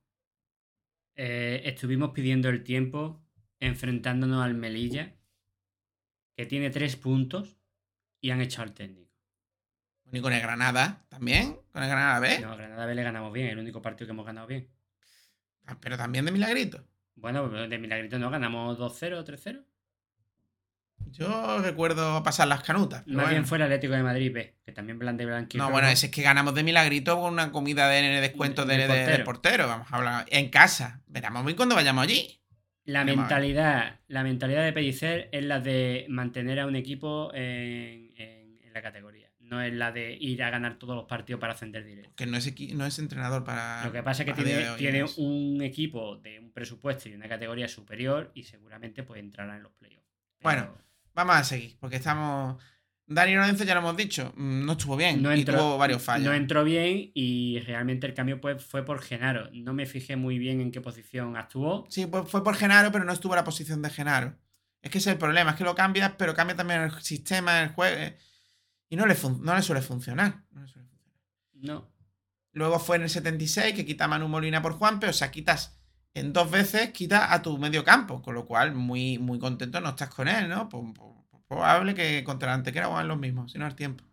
[1.16, 3.24] Eh, estuvimos pidiendo el tiempo
[3.60, 5.16] enfrentándonos al Melilla,
[6.36, 7.58] que tiene tres puntos
[8.22, 9.07] y han echado al técnico.
[10.12, 13.34] Y con el Granada también, con el Granada B, No, a Granada B le ganamos
[13.34, 14.68] bien, el único partido que hemos ganado bien.
[15.82, 16.84] pero también de milagrito.
[17.16, 19.64] Bueno, de milagrito no, ganamos 2-0, 3-0.
[21.12, 23.06] Yo recuerdo pasar las canutas.
[23.08, 23.30] Más bueno.
[23.30, 25.64] bien fue el Atlético de Madrid B, que también plan de blanquito.
[25.64, 28.78] No, bueno, ese es que ganamos de milagrito con una comida de, de descuento de,
[28.78, 29.24] de- de portero.
[29.26, 29.68] portero.
[29.68, 31.02] Vamos a hablar en casa.
[31.08, 32.42] Veremos muy cuando vayamos allí.
[32.86, 38.60] La mentalidad, la mentalidad de Pellicer es la de mantener a un equipo en, en-
[38.64, 39.27] en la categoría.
[39.48, 42.14] No es la de ir a ganar todos los partidos para ascender directo.
[42.16, 43.86] Que no es, no es entrenador para.
[43.86, 47.68] Lo que pasa es que tiene, tiene un equipo de un presupuesto y una categoría
[47.68, 50.06] superior y seguramente pues entrará en los playoffs.
[50.42, 50.88] Bueno, Pero
[51.18, 52.62] Vamos a seguir, porque estamos.
[53.08, 56.00] Dani Lorenzo ya lo hemos dicho, mm, no estuvo bien no y entró, tuvo varios
[56.04, 56.28] fallos.
[56.28, 59.50] no entró bien y realmente el cambio pues, fue por Genaro.
[59.52, 61.88] No me fijé muy bien en qué posición actuó.
[61.90, 64.36] Sí, pues fue por Genaro, pero no estuvo en la posición de Genaro.
[64.84, 67.64] Es que ese es el problema, es que lo cambias, pero cambia también el sistema,
[67.64, 68.14] el juego.
[68.90, 70.44] Y no le, no le suele funcionar.
[70.52, 71.24] No le suele funcionar.
[71.54, 71.92] No.
[72.52, 75.78] Luego fue en el 76 que quita a Manu Molina por Juanpe, o sea, quitas
[76.14, 79.90] en dos veces, quita a tu medio campo, con lo cual muy, muy contento no
[79.90, 80.68] estás con él, ¿no?
[81.48, 84.04] Probable que contra la Antequera hagan los mismos, si no es tiempo.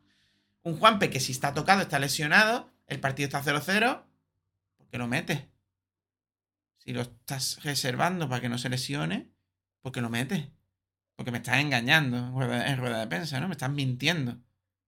[0.62, 4.04] Un Juanpe que si está tocado, está lesionado, el partido está 0-0,
[4.76, 5.44] ¿por qué lo metes?
[6.76, 9.30] Si lo estás reservando para que no se lesione,
[9.80, 10.48] ¿por qué lo metes?
[11.16, 13.48] Porque me estás engañando en rueda de prensa, ¿no?
[13.48, 14.38] Me estás mintiendo.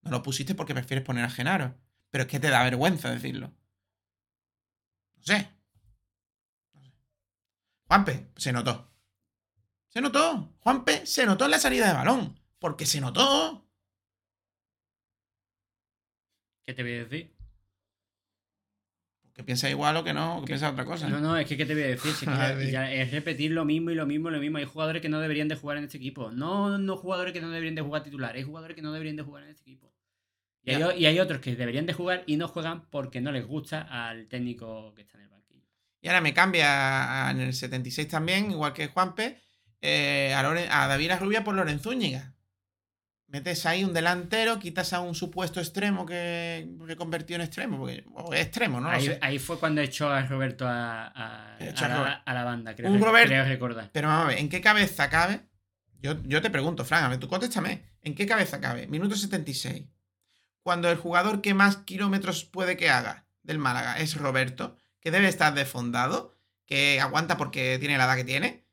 [0.07, 1.75] No lo pusiste porque prefieres poner a Genaro.
[2.09, 3.53] Pero es que te da vergüenza decirlo.
[5.15, 5.49] No sé.
[6.73, 6.91] No sé.
[7.87, 8.91] Juanpe, se notó.
[9.89, 10.55] Se notó.
[10.59, 12.39] Juanpe se notó en la salida de balón.
[12.59, 13.67] Porque se notó.
[16.63, 17.37] ¿Qué te voy a decir?
[19.33, 21.07] Que piensa igual o que no, o que piensa otra cosa.
[21.07, 22.11] No, no, es que ¿qué te voy a decir?
[22.11, 24.57] Si es, ya es repetir lo mismo y lo mismo y lo mismo.
[24.57, 26.31] Hay jugadores que no deberían de jugar en este equipo.
[26.31, 28.35] No, no jugadores que no deberían de jugar titular.
[28.35, 29.93] Hay jugadores que no deberían de jugar en este equipo.
[30.97, 33.81] Y hay, y otros que deberían de jugar y no juegan porque no les gusta
[33.81, 35.65] al técnico que está en el banquillo.
[36.01, 39.41] Y ahora me cambia en el 76 también, igual que Juanpe,
[39.81, 42.33] eh, a, Loren- a David Rubia por Lorenzo Zúñiga.
[43.29, 48.05] Metes ahí un delantero, quitas a un supuesto extremo que, que convirtió en extremo, porque,
[48.13, 49.19] o extremo, no ahí, sé.
[49.21, 52.99] ahí fue cuando echó a Roberto a, a- Echó a a la, banda, creo, Un
[52.99, 53.89] que- Robert- creo recordar.
[53.91, 55.41] Pero vamos a ver, ¿en qué cabeza cabe?
[56.01, 57.81] Yo, yo te pregunto, Fran, a ver, tú contéstame.
[58.01, 58.87] ¿En qué cabeza cabe?
[58.87, 59.83] Minuto 76.
[60.67, 65.29] Cuando el jugador que más kilómetros puede que haga del Málaga es Roberto, que debe
[65.29, 68.65] estar desfondado, que aguanta porque tiene la edad que tiene.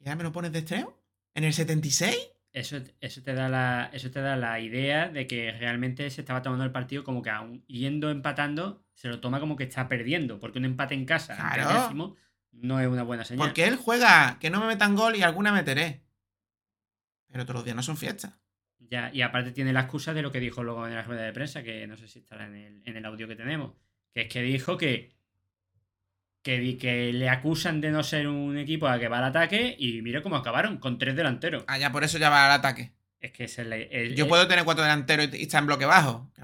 [0.00, 1.00] ¿Y ahora me lo pones de extremo?
[1.32, 2.14] ¿En el 76?
[2.52, 6.42] Eso, eso, te da la, eso te da la idea de que realmente se estaba
[6.42, 10.38] tomando el partido como que aún yendo empatando, se lo toma como que está perdiendo.
[10.38, 12.16] Porque un empate en casa, el décimo,
[12.52, 13.48] no es una buena señal.
[13.48, 16.04] Porque él juega que no me metan gol y alguna meteré.
[17.28, 18.43] Pero todos los días no son fiestas.
[18.94, 21.32] Ya, y aparte tiene la excusa de lo que dijo luego en la rueda de
[21.32, 23.72] prensa, que no sé si estará en el, en el audio que tenemos.
[24.12, 25.10] Que es que dijo que,
[26.42, 30.00] que, que le acusan de no ser un equipo a que va al ataque y
[30.02, 31.64] mira cómo acabaron, con tres delanteros.
[31.66, 32.92] Ah, ya por eso ya va al ataque.
[33.18, 36.30] Es que es el, el- Yo puedo tener cuatro delanteros y estar en bloque bajo.
[36.36, 36.42] Que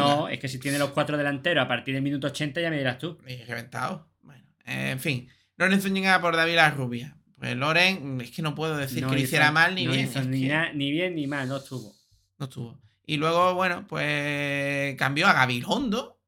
[0.00, 2.78] no es que si tiene los cuatro delanteros a partir del minuto 80 ya me
[2.78, 3.18] dirás tú.
[3.28, 4.08] Y reventado.
[4.22, 5.28] Bueno, eh, en fin.
[5.56, 7.14] Lorenzo Zúñiga por David La Rubia.
[7.14, 10.06] Pues Loren, es que no puedo decir No que lo hiciera mal ni no bien.
[10.06, 11.94] hizo es ni, que na- ni bien ni mal, no estuvo.
[12.38, 12.80] No estuvo.
[13.04, 16.20] Y luego, bueno, pues cambió a Gabilondo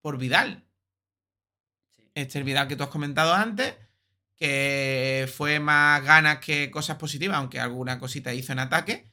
[0.00, 0.64] por Vidal.
[1.96, 2.10] Sí.
[2.14, 3.74] Este el Vidal que tú has comentado antes,
[4.36, 9.10] que fue más ganas que cosas positivas, aunque alguna cosita hizo en ataque.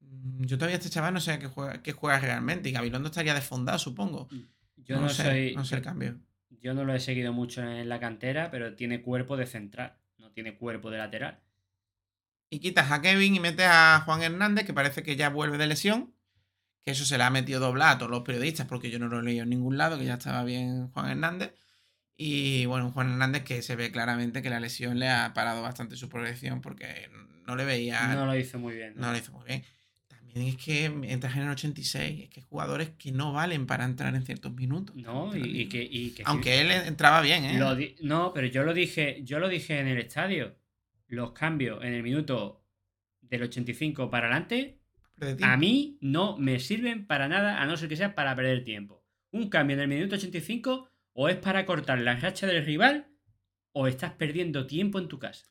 [0.00, 2.68] Mm, Yo todavía este chaval no sé qué juega, qué juega realmente.
[2.68, 4.28] Y Gabilondo estaría desfondado, supongo.
[4.76, 5.54] Yo no, sé, soy.
[5.56, 6.20] no sé el cambio.
[6.66, 10.32] Yo no lo he seguido mucho en la cantera, pero tiene cuerpo de central, no
[10.32, 11.38] tiene cuerpo de lateral.
[12.50, 15.68] Y quitas a Kevin y metes a Juan Hernández, que parece que ya vuelve de
[15.68, 16.12] lesión.
[16.84, 19.20] Que eso se le ha metido doblado a todos los periodistas, porque yo no lo
[19.20, 21.54] he leído en ningún lado, que ya estaba bien Juan Hernández.
[22.16, 25.94] Y bueno, Juan Hernández que se ve claramente que la lesión le ha parado bastante
[25.94, 27.08] su progresión, porque
[27.46, 28.08] no le veía.
[28.16, 28.94] No lo hizo muy bien.
[28.96, 29.06] ¿no?
[29.06, 29.64] no lo hizo muy bien.
[30.36, 34.22] Es que entras en el 86, es que jugadores que no valen para entrar en
[34.22, 34.94] ciertos minutos.
[34.94, 37.58] No, y, que, y que Aunque él entraba bien, ¿eh?
[37.58, 40.54] Lo no, pero yo lo dije, yo lo dije en el estadio.
[41.06, 42.62] Los cambios en el minuto
[43.22, 44.78] del 85 para adelante,
[45.42, 49.02] a mí no me sirven para nada, a no ser que sea para perder tiempo.
[49.30, 53.08] Un cambio en el minuto 85 o es para cortar la racha del rival
[53.72, 55.46] o estás perdiendo tiempo en tu casa.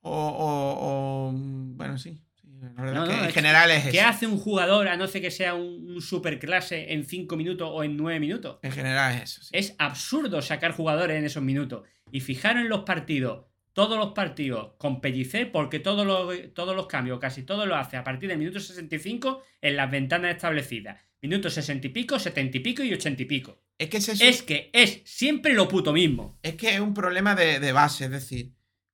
[0.00, 2.22] O, o- o- Bueno, sí.
[2.60, 4.08] No, no, en es- general es ¿Qué eso.
[4.08, 7.82] hace un jugador a no ser que sea un, un superclase en 5 minutos o
[7.84, 8.58] en 9 minutos?
[8.62, 9.42] En general es eso.
[9.42, 9.50] sí.
[9.52, 11.86] Es absurdo sacar jugadores en esos minutos.
[12.12, 16.86] Y fijaros en los partidos, todos los partidos con Pellicer, porque todos los, todos los
[16.86, 21.00] cambios, casi todos los hace a partir del minuto 65 en las ventanas establecidas.
[21.22, 23.62] Minutos 60 y pico, 70 y pico y 80 y pico.
[23.78, 24.24] Es que es eso.
[24.24, 26.38] Es que es siempre lo puto mismo.
[26.42, 28.52] Es que es un problema de, de base, es decir,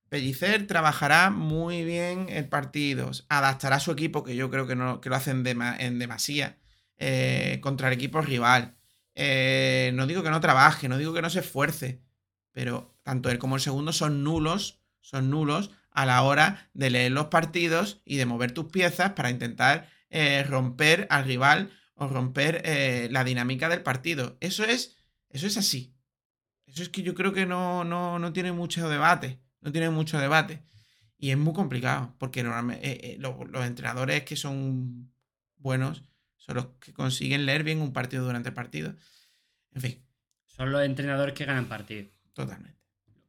[0.08, 5.08] Pellicer trabajará muy bien el partido, adaptará su equipo, que yo creo que, no, que
[5.08, 6.58] lo hacen dema- en demasía,
[6.98, 8.76] eh, contra el equipo rival.
[9.14, 12.02] Eh, no digo que no trabaje, no digo que no se esfuerce,
[12.52, 17.12] pero tanto él como el segundo son nulos, son nulos a la hora de leer
[17.12, 22.62] los partidos y de mover tus piezas para intentar eh, romper al rival o romper
[23.10, 24.36] la dinámica del partido.
[24.40, 24.96] Eso es,
[25.30, 25.94] eso es así.
[26.66, 29.40] Eso es que yo creo que no, no, no tiene mucho debate.
[29.66, 30.62] No tiene mucho debate.
[31.18, 35.12] Y es muy complicado, porque normalmente eh, eh, lo- los entrenadores que son
[35.56, 36.02] buenos
[36.36, 38.94] son los que consiguen leer bien un partido durante el partido.
[39.74, 40.06] En fin,
[40.46, 42.10] Son los entrenadores que ganan partidos.
[42.32, 42.78] totalmente,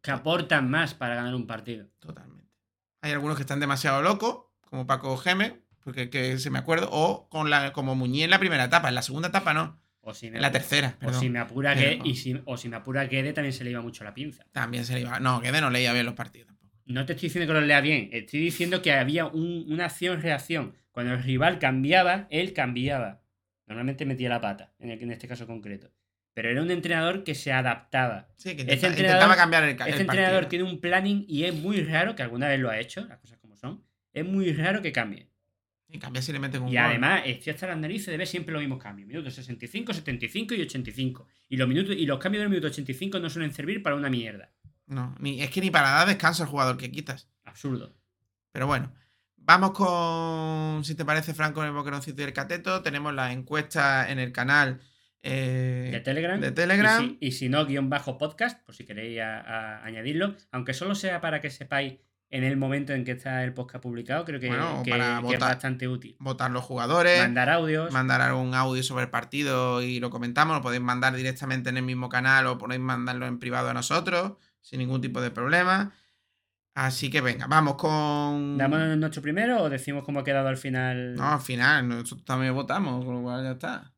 [0.01, 1.87] Que aportan más para ganar un partido.
[1.99, 2.51] totalmente.
[3.01, 7.27] Hay algunos que están demasiado locos, como Paco Geme, porque que se me acuerdo, o
[7.29, 9.79] con la, como Muñiz en la primera etapa, en la segunda etapa no,
[10.09, 11.19] O si me, la tercera, o perdón.
[11.19, 13.71] si me apura Pero- que, y si, o si me apura Guede también se le
[13.71, 14.45] iba mucho la pinza.
[14.53, 15.19] También se le iba.
[15.19, 16.71] No, que de no leía bien los partidos tampoco.
[16.85, 20.75] No te estoy diciendo que lo lea bien, estoy diciendo que había un- una acción-reacción.
[20.91, 23.21] Cuando el rival cambiaba, él cambiaba.
[23.67, 25.91] Normalmente metía la pata, en, el- en este caso concreto.
[26.33, 28.29] Pero era un entrenador que se adaptaba.
[28.37, 30.49] Sí, que Este intentaba cambiar el, Este entrenador partido.
[30.49, 33.37] tiene un planning y es muy raro, que alguna vez lo ha hecho, las cosas
[33.39, 33.83] como son,
[34.13, 35.27] es muy raro que cambie.
[35.89, 36.79] Y cambia si le meten un Y gol.
[36.83, 39.07] además, estoy hasta las narices de ver siempre los mismos cambios.
[39.07, 41.27] Minutos 65, 75 y 85.
[41.49, 44.51] Y los, minutos, y los cambios del minuto 85 no suelen servir para una mierda.
[44.85, 47.29] No, ni, es que ni para dar descanso al jugador que quitas.
[47.45, 47.95] Absurdo.
[48.51, 48.93] Pero bueno,
[49.37, 52.81] vamos con, si te parece, Franco, en el boqueroncito y el cateto.
[52.81, 54.81] Tenemos la encuesta en el canal
[55.21, 56.39] eh, De Telegram.
[56.39, 57.03] de Telegram.
[57.03, 60.35] Y si, y si no, guion bajo podcast, por si queréis a- a añadirlo.
[60.51, 61.95] Aunque solo sea para que sepáis
[62.29, 65.33] en el momento en que está el podcast publicado, creo que, Bueno, que- para que
[65.35, 66.15] es bastante útil.
[66.19, 67.91] votar los jugadores, Mandar audios.
[67.93, 70.57] mandar algún audio sobre el partido y lo comentamos.
[70.57, 74.33] Lo podéis mandar directamente en el mismo canal o podéis mandarlo en privado a nosotros
[74.61, 75.93] sin ningún tipo de problema.
[76.75, 78.55] Así que venga, vamos con.
[78.57, 81.15] ¿Damos nuestro primero o decimos cómo ha quedado al final?
[81.15, 83.93] No, al final, nosotros también votamos, con lo cual ya está.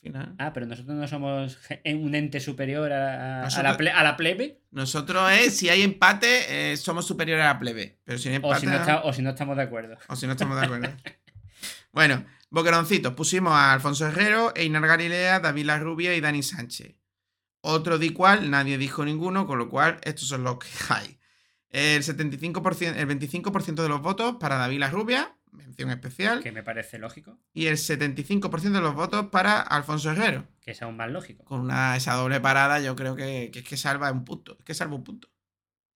[0.00, 0.34] Final.
[0.38, 3.92] Ah, pero nosotros no somos ge- un ente superior a, a- a Nosotros- la, ple-
[3.94, 4.60] a la plebe.
[4.70, 7.98] Nosotros es, si hay empate, eh, somos superiores a la plebe.
[8.04, 8.60] Pero si no hay O empate.
[8.60, 9.98] si, no está- o si no estamos de acuerdo.
[10.08, 10.88] O si no estamos de acuerdo.
[11.92, 13.14] bueno, boqueroncitos.
[13.14, 16.94] Pusimos a Alfonso Herrero, Einar Galilea, David Larrubia y Dani Sánchez.
[17.60, 21.18] Otro di cual, nadie dijo ninguno, con lo cual estos son los que hay.
[21.70, 26.98] El 75%, el 25% de los votos para David Larrubia, mención especial, Que me parece
[26.98, 27.38] lógico.
[27.54, 30.46] y el 75% de los votos para Alfonso Herrero.
[30.60, 31.44] Que es aún más lógico.
[31.44, 34.56] Con una, esa doble parada, yo creo que, que es que salva un punto.
[34.58, 35.28] Es que salva un punto.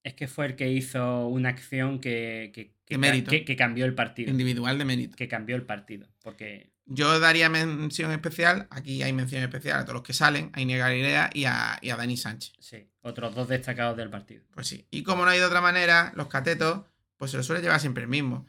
[0.05, 3.31] Es que fue el que hizo una acción que, que, que De mérito.
[3.31, 4.31] que- que cambió el partido.
[4.31, 5.17] Individual de mérito.
[5.17, 6.09] Que cambió el partido.
[6.23, 10.61] Porque Yo daría mención especial, aquí hay mención especial a todos los que salen, a
[10.61, 12.53] Inés Galilea y a, y a Dani Sánchez.
[12.59, 14.43] sí, otros dos destacados del partido.
[14.53, 14.87] Pues sí.
[14.91, 16.83] Y como no hay de otra manera, los catetos,
[17.17, 18.47] pues se los suele llevar siempre el mismo.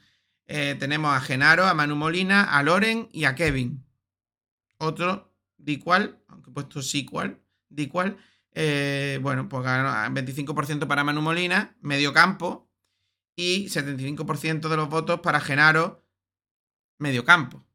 [0.48, 3.86] Eh, tenemos a Genaro, a Manu Molina, a Loren y a Kevin.
[4.78, 8.18] Otro, di cual, aunque he puesto sí cual, di cual.
[8.56, 12.70] eh, bueno, pues ganó 25% para Manu Molina, medio campo,
[13.36, 16.06] y 75% de los votos para Genaro,
[17.00, 17.66] medio campo.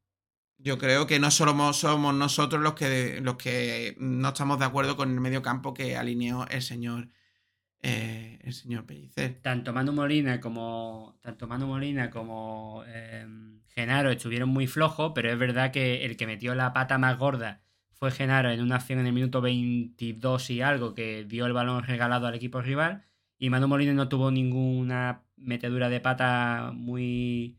[0.59, 4.97] Yo creo que no solo somos nosotros los que, los que no estamos de acuerdo
[4.97, 7.09] con el medio campo que alineó el señor,
[7.83, 9.39] eh, el señor Pellicer.
[9.43, 11.19] Tanto Manu Molina como.
[11.23, 13.27] Tanto Manu Molina como eh,
[13.69, 17.63] Genaro estuvieron muy flojos, pero es verdad que el que metió la pata más gorda
[17.93, 21.83] fue Genaro en una acción en el minuto 22 y algo que dio el balón
[21.85, 23.05] regalado al equipo rival.
[23.39, 27.59] Y Manu Molina no tuvo ninguna metedura de pata muy.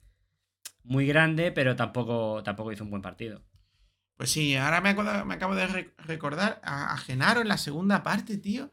[0.83, 3.43] muy grande, pero tampoco, tampoco hizo un buen partido.
[4.17, 7.57] Pues sí, ahora me, acuerdo- me acabo de re- recordar a, a Genaro en la
[7.57, 8.71] segunda parte, tío.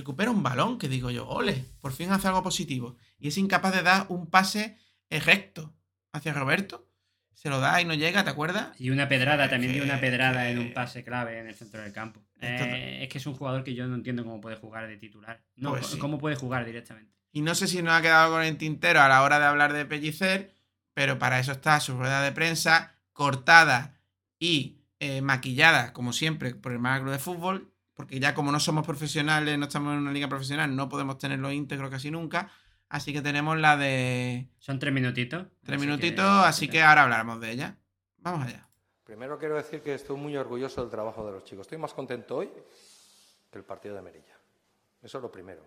[0.00, 2.96] Recupera un balón, que digo yo, ole, por fin hace algo positivo.
[3.18, 4.78] Y es incapaz de dar un pase
[5.10, 5.74] recto
[6.12, 6.86] hacia Roberto.
[7.34, 8.68] Se lo da y no llega, ¿te acuerdas?
[8.80, 11.82] Y una pedrada, también dio una pedrada que- en un pase clave en el centro
[11.82, 12.22] del campo.
[12.40, 15.42] Eh, es que es un jugador que yo no entiendo cómo puede jugar de titular.
[15.56, 15.98] No, Pues sí.
[15.98, 17.12] cómo puede jugar directamente.
[17.32, 19.74] Y no sé si nos ha quedado con el tintero a la hora de hablar
[19.74, 20.54] de Pellicer,
[20.94, 24.00] pero para eso está su rueda de prensa cortada
[24.38, 27.69] y eh, maquillada, como siempre, por el Club de Fútbol,
[28.00, 31.52] porque ya como no somos profesionales, no estamos en una liga profesional, no podemos tenerlo
[31.52, 32.50] íntegro casi nunca.
[32.88, 35.46] Así que tenemos la de Son tres minutitos.
[35.62, 37.76] tres así minutitos, que- así que ahora hablaremos de ella.
[38.18, 38.66] Vamos allá.
[39.04, 41.66] Primero quiero decir que estoy muy orgulloso del trabajo de los chicos.
[41.66, 42.50] Estoy más contento hoy
[43.50, 44.38] que el partido de Merilla.
[45.02, 45.60] Eso es lo primero.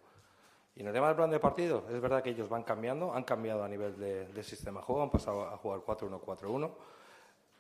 [0.76, 3.24] Y en el tema del plan de partido, es verdad que ellos van cambiando, han
[3.26, 6.72] cambiado a nivel de, de sistema de juego, han pasado a jugar 4-1-4-1.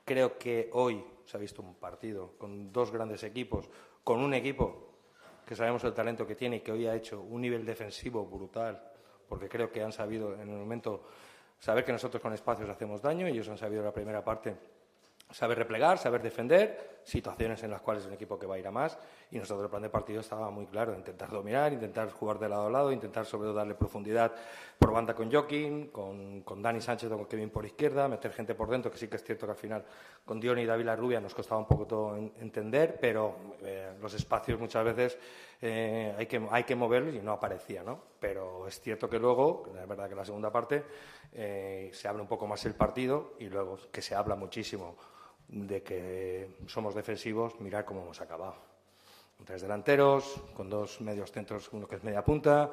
[0.04, 3.70] Creo que hoy se ha visto un partido con dos grandes equipos,
[4.04, 4.84] con un equipo
[5.46, 8.82] que sabemos el talento que tiene y que hoy ha hecho un nivel defensivo brutal,
[9.28, 11.06] porque creo que han sabido en el momento
[11.60, 14.56] saber que nosotros con espacios hacemos daño, ellos han sabido la primera parte
[15.32, 18.68] saber replegar, saber defender, situaciones en las cuales es un equipo que va a ir
[18.68, 18.98] a más
[19.32, 22.70] y el plan de partido estaba muy claro, intentar dominar, intentar jugar de lado a
[22.70, 24.32] lado, intentar sobre todo darle profundidad
[24.78, 28.70] por banda con Joaquín, con, con Dani Sánchez con Kevin por izquierda, meter gente por
[28.70, 29.84] dentro, que sí que es cierto que al final
[30.26, 34.14] con Dion y David Rubia nos costaba un poco todo en- entender, pero eh, los
[34.14, 35.18] espacios muchas veces
[35.62, 38.00] eh, hay, que, hay que moverlos y no aparecía, ¿no?
[38.20, 40.84] Pero es cierto que luego, es verdad que en la segunda parte
[41.34, 44.96] eh, se abre un poco más el partido y luego que se habla muchísimo
[45.48, 48.56] de que somos defensivos, mirar cómo hemos acabado.
[49.46, 52.72] Tres delanteros, con dos medios centros, uno que es media punta,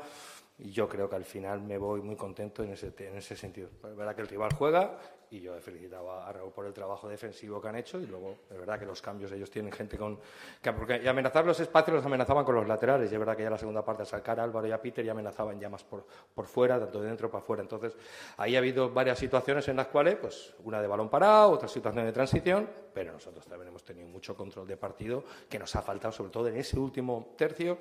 [0.58, 3.68] y yo creo que al final me voy muy contento en ese, en ese sentido.
[3.82, 4.98] Es verdad que el rival juega
[5.30, 8.38] y yo he felicitado a Raúl por el trabajo defensivo que han hecho y luego
[8.50, 10.18] es verdad que los cambios ellos tienen gente con...
[10.60, 13.44] Que, porque y amenazar los espacios los amenazaban con los laterales y es verdad que
[13.44, 15.84] ya la segunda parte al sacar a Álvaro y a Peter ya amenazaban ya más
[15.84, 16.04] por,
[16.34, 17.62] por fuera, tanto de dentro para afuera.
[17.62, 17.96] Entonces
[18.38, 22.04] ahí ha habido varias situaciones en las cuales, pues una de balón parado, otra situación
[22.04, 26.12] de transición, pero nosotros también hemos tenido mucho control de partido que nos ha faltado
[26.12, 27.78] sobre todo en ese último tercio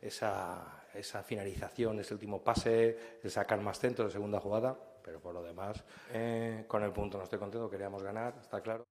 [0.00, 4.76] esa, esa finalización, ese último pase, el sacar más centro de segunda jugada,
[5.08, 8.86] Pero por lo demás, eh, con el punto no estoy contento, queríamos ganar, está claro.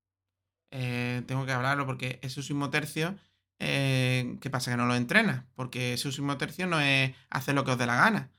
[0.71, 3.15] Eh, tengo que hablarlo porque ese último tercio,
[3.59, 4.71] eh, ¿qué pasa?
[4.71, 5.45] Que no lo entrena.
[5.53, 8.31] Porque ese último tercio no es hacer lo que os dé la gana.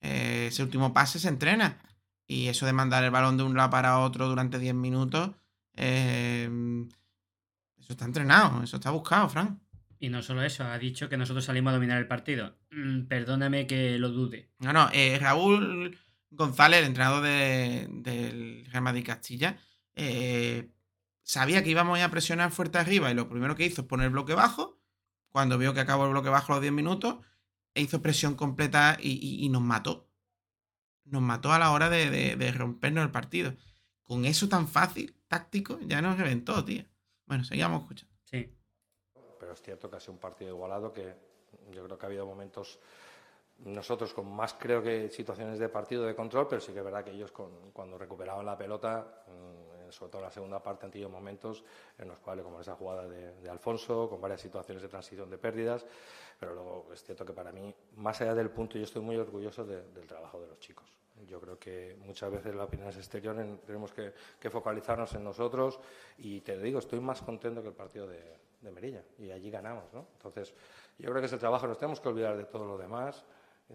[0.00, 1.82] Eh, ese último pase se entrena.
[2.24, 5.32] Y eso de mandar el balón de un lado para otro durante 10 minutos,
[5.74, 6.48] eh,
[7.80, 9.58] eso está entrenado, eso está buscado, Frank.
[9.98, 12.56] Y no solo eso, ha dicho que nosotros salimos a dominar el partido.
[12.70, 14.50] Mm, perdóname que lo dude.
[14.60, 15.98] No, no, eh, Raúl
[16.30, 19.58] González, el entrenador de- del Real Madrid Castilla,
[19.94, 20.70] eh,
[21.22, 24.12] sabía que íbamos a presionar fuerte arriba y lo primero que hizo es poner el
[24.12, 24.78] bloque bajo.
[25.30, 27.18] Cuando vio que acabó el bloque bajo a los 10 minutos,
[27.74, 30.08] e hizo presión completa y, y- y nos mató.
[31.04, 33.54] Nos mató a la hora de, de- de rompernos el partido.
[34.02, 36.84] Con eso tan fácil, táctico, ya nos reventó, tío.
[37.26, 38.14] Bueno, seguíamos escuchando.
[38.24, 38.52] Sí.
[39.38, 41.14] Pero es cierto que ha sido un partido igualado que
[41.72, 42.78] yo creo que ha habido momentos
[43.64, 47.04] nosotros con más creo que situaciones de partido de control, pero sí que es verdad
[47.04, 50.92] que ellos con- cuando recuperaban la pelota, mm, sobre todo en la segunda parte, han
[50.92, 51.64] tenido momentos
[51.98, 55.38] en los cuales, como esa jugada de, de Alfonso, con varias situaciones de transición de
[55.38, 55.84] pérdidas,
[56.38, 59.64] pero luego es cierto que para mí, más allá del punto, yo estoy muy orgulloso
[59.64, 60.86] de- del trabajo de los chicos.
[61.26, 65.24] Yo creo que muchas veces la opinión es exterior, en- tenemos que, que focalizarnos en
[65.24, 65.80] nosotros
[66.18, 69.92] y te digo, estoy más contento que el partido de, de Merilla y allí ganamos,
[69.92, 70.06] ¿no?
[70.12, 70.54] Entonces,
[70.98, 73.24] yo creo que ese trabajo nos tenemos que olvidar de todo lo demás,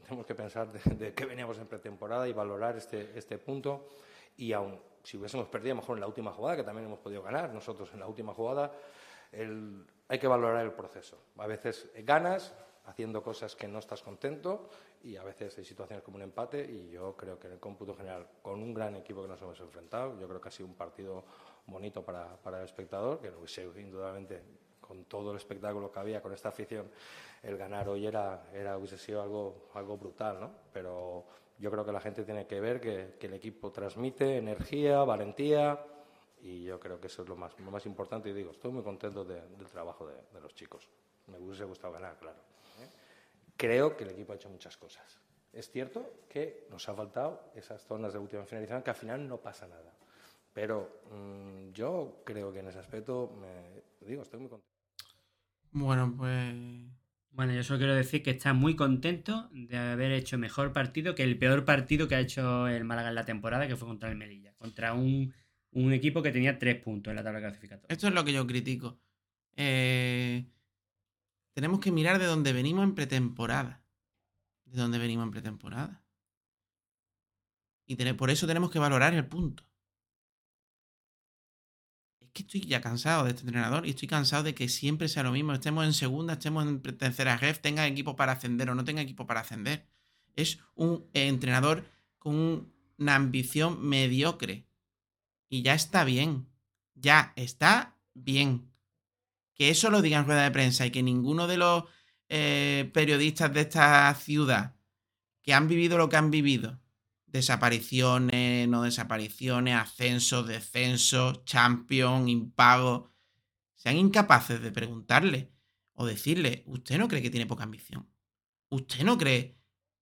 [0.02, 3.88] tenemos que pensar de, de qué veníamos en pretemporada y valorar este, este punto
[4.38, 7.22] y aun si hubiésemos perdido lo mejor en la última jugada, que también hemos podido
[7.22, 8.72] ganar nosotros en la última jugada,
[9.34, 11.18] hay que valorar el proceso.
[11.38, 12.54] A veces ganas
[12.86, 14.70] haciendo cosas que no estás contento
[15.04, 17.96] y a veces hay situaciones como un empate y yo creo que en el cómputo
[17.96, 20.76] general, con un gran equipo que nos hemos enfrentado, yo creo que ha sido un
[20.76, 21.26] partido
[21.66, 24.44] bonito para, para el espectador, que no hubiese indudablemente
[24.86, 26.90] con todo el espectáculo que había, con esta afición,
[27.42, 30.52] el ganar hoy era, era hubiese sido algo, algo brutal, ¿no?
[30.72, 31.26] Pero
[31.58, 35.80] yo creo que la gente tiene que ver que, que el equipo transmite energía, valentía,
[36.42, 38.30] y yo creo que eso es lo más, lo más importante.
[38.30, 40.90] Y digo, estoy muy contento de- del trabajo de, de los chicos.
[41.28, 42.38] Me hubiese gustado ganar, claro.
[43.56, 45.20] Creo que el equipo ha hecho muchas cosas.
[45.54, 49.38] Es cierto que nos ha faltado esas zonas de última finalización, que al final no
[49.38, 49.94] pasa nada.
[50.52, 54.73] Pero mm, yo creo que en ese aspecto, me, digo, estoy muy contento.
[55.74, 56.56] Bueno, pues.
[57.32, 61.24] Bueno, yo solo quiero decir que está muy contento de haber hecho mejor partido que
[61.24, 64.16] el peor partido que ha hecho el Málaga en la temporada, que fue contra el
[64.16, 64.54] Melilla.
[64.54, 65.34] Contra un,
[65.72, 67.92] un equipo que tenía tres puntos en la tabla clasificatoria.
[67.92, 69.00] Esto es lo que yo critico.
[69.56, 70.46] Eh,
[71.54, 73.84] tenemos que mirar de dónde venimos en pretemporada.
[74.66, 76.04] De dónde venimos en pretemporada.
[77.88, 79.64] Y por eso tenemos que valorar el punto.
[82.34, 85.32] Que estoy ya cansado de este entrenador y estoy cansado de que siempre sea lo
[85.32, 85.54] mismo.
[85.54, 89.28] Estemos en segunda, estemos en tercera ref, tenga equipo para ascender o no tenga equipo
[89.28, 89.86] para ascender.
[90.36, 91.86] Es un entrenador
[92.18, 94.66] con un- una ambición mediocre.
[95.48, 96.48] Y ya está bien.
[96.96, 98.72] Ya está bien.
[99.54, 101.84] Que eso lo diga en rueda de prensa y que ninguno de los
[102.30, 104.76] eh, periodistas de esta ciudad
[105.44, 106.80] que han vivido lo que han vivido,
[107.34, 113.12] desapariciones, no desapariciones, ascensos, descensos, champion, impago,
[113.76, 115.52] sean incapaces de preguntarle
[115.94, 118.08] o decirle, ¿usted no cree que tiene poca ambición?
[118.70, 119.58] ¿Usted no cree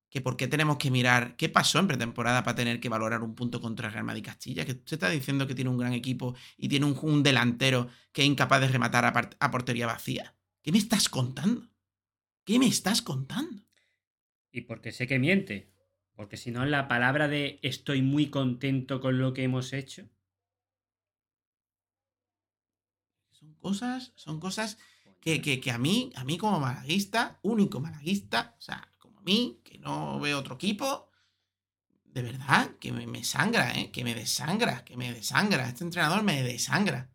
[0.09, 3.34] que por qué tenemos que mirar qué pasó en pretemporada para tener que valorar un
[3.34, 4.65] punto contra el Real Madrid Castilla?
[4.65, 8.23] Que usted está diciendo que tiene un gran equipo y tiene un, un delantero que
[8.23, 10.36] es incapaz de rematar a, a portería vacía.
[10.61, 11.69] ¿Qué me estás contando?
[12.43, 13.63] ¿Qué me estás contando?
[14.51, 15.70] Y porque sé que miente.
[16.22, 20.07] Porque si no, la palabra de estoy muy contento con lo que hemos hecho.
[23.38, 24.78] Son cosas, son cosas
[25.24, 29.24] que, que- que a mí, a mí como malaguista, único malaguista, o sea, como a
[29.24, 31.09] mí, que no veo otro equipo,
[32.05, 33.91] de verdad, que me, me sangra, ¿eh?
[33.91, 35.69] que me desangra, que me desangra.
[35.69, 37.11] Este entrenador me desangra.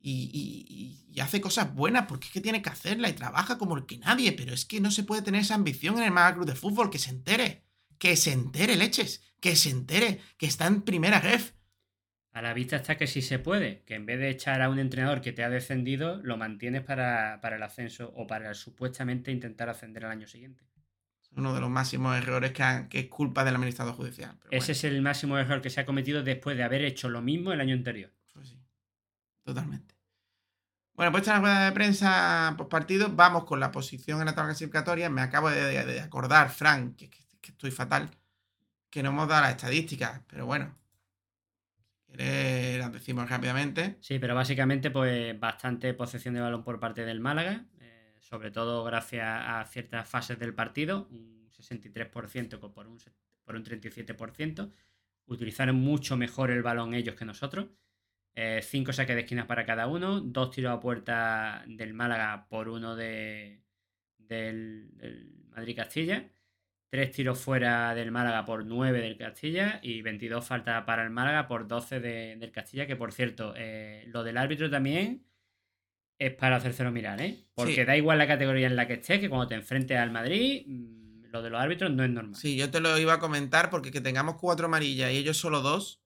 [0.00, 3.76] Y, y- y hace cosas buenas porque es que tiene que hacerla y trabaja como
[3.76, 6.36] el que nadie, pero es que no se puede tener esa ambición en el Málaga
[6.36, 7.65] Club de Fútbol, que se entere,
[7.98, 11.52] que se entere, leches, que se entere, que está en primera ref.
[12.32, 14.78] A la vista está que sí se puede, que en vez de echar a un
[14.78, 19.68] entrenador que te ha descendido, lo mantienes para, para el ascenso o para supuestamente intentar
[19.70, 20.62] ascender al año siguiente.
[21.34, 24.36] Uno de los máximos errores que, han- que es culpa del administrador judicial.
[24.38, 24.72] pero Ese bueno.
[24.72, 27.60] es el máximo error que se ha cometido después de haber hecho lo mismo el
[27.60, 28.12] año anterior.
[28.32, 28.58] Pues sí,
[29.42, 29.94] totalmente.
[30.94, 33.10] Bueno, pues esta es la rueda de prensa post partido.
[33.14, 35.10] Vamos con la posición en la tabla clasificatoria.
[35.10, 38.10] Me acabo de, de- de acordar, Frank, que, que- estoy fatal,
[38.90, 40.74] que no hemos dado las estadísticas, pero bueno.
[42.08, 43.96] Las decimos rápidamente.
[44.00, 48.84] Sí, pero básicamente, pues bastante posesión de balón por parte del Málaga, eh, sobre todo
[48.84, 52.98] gracias a ciertas fases del partido, un 63% por un,
[53.44, 54.72] por un 37%.
[55.26, 57.66] Utilizaron mucho mejor el balón ellos que nosotros.
[58.34, 62.68] Eh, cinco saques de esquinas para cada uno, dos tiros a puerta del Málaga por
[62.68, 63.62] uno de,
[64.18, 66.28] del Madrid Castilla.
[66.90, 71.48] 3 tiros fuera del Málaga por 9 del Castilla y 22 faltas para el Málaga
[71.48, 75.26] por 12 de, del Castilla, que por cierto, eh, lo del árbitro también
[76.18, 77.44] es para hacérselo mirar, ¿eh?
[77.54, 80.64] Porque da igual la categoría en la que estés, que cuando te enfrentes al Madrid,
[80.66, 82.36] mm, lo de los árbitros no es normal.
[82.36, 85.60] Sí, yo te lo iba a comentar porque que tengamos cuatro amarillas y ellos solo
[85.60, 86.02] dos,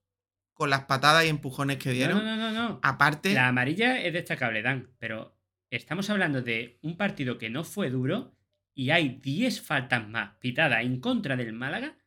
[0.53, 2.17] con las patadas y empujones que dieron.
[2.17, 2.51] No, no, no.
[2.51, 2.79] no.
[2.83, 3.33] Aparte.
[3.33, 5.37] La amarilla es destacable, Dan, pero
[5.69, 8.35] estamos hablando de un partido que no fue duro
[8.73, 11.97] y hay 10 faltas más pitadas en contra del Málaga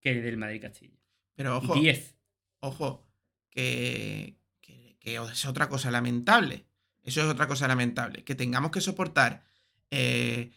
[0.00, 0.96] que del Madrid-Castilla.
[1.34, 2.16] pero ojo, 10.
[2.60, 3.06] ojo,
[3.50, 6.66] que, que- que es otra cosa lamentable.
[7.02, 8.24] Eso es otra cosa lamentable.
[8.24, 9.44] Que tengamos que soportar
[9.90, 10.50] eh,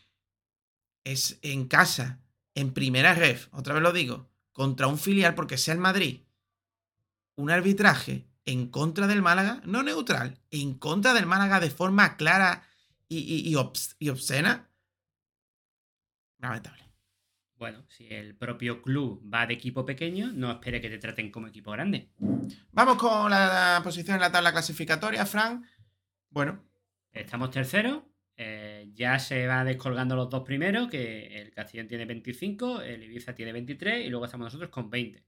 [1.04, 2.20] es en casa,
[2.56, 6.22] en primera ref, otra vez lo digo, contra un filial porque sea el Madrid,
[7.36, 12.64] un arbitraje en contra del Málaga, no neutral, en contra del Málaga de forma clara
[13.08, 14.69] y, y- y obs- y obscena.
[16.40, 16.84] Lamentable.
[17.56, 21.48] Bueno, si el propio club va de equipo pequeño, no espere que te traten como
[21.48, 22.10] equipo grande.
[22.72, 25.66] Vamos con la posición en la tabla clasificatoria, Fran.
[26.30, 26.64] Bueno,
[27.12, 28.04] Estamos terceros.
[28.38, 33.34] eh, ya se va descolgando los dos primeros, que el Castellón tiene 25, el Ibiza
[33.36, 35.22] tiene 23 y luego estamos nosotros con 20.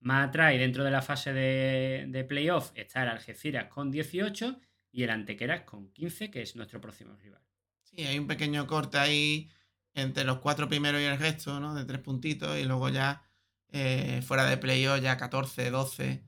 [0.00, 4.60] Más atrás y dentro de la fase de, de playoff está el Algeciras con 18
[4.92, 7.40] y el Antequeras con 15, que es nuestro próximo rival.
[7.82, 9.48] Sí, hay un pequeño corte ahí
[9.94, 11.74] entre los cuatro primeros y el resto, ¿no?
[11.74, 13.22] De tres puntitos y luego ya
[13.70, 16.22] eh, fuera de playoff ya 14, 12.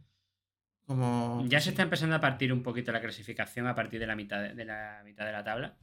[0.86, 1.44] Como...
[1.48, 4.42] Ya se está empezando a partir un poquito la clasificación a partir de la mitad
[4.42, 5.76] de, de la, mitad de la tabla.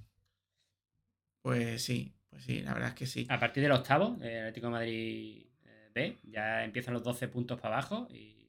[1.42, 3.26] Pues sí, pues sí, la verdad es que sí.
[3.30, 7.60] A partir del octavo, el Atlético de Madrid eh, B, ya empiezan los 12 puntos
[7.60, 8.42] para abajo y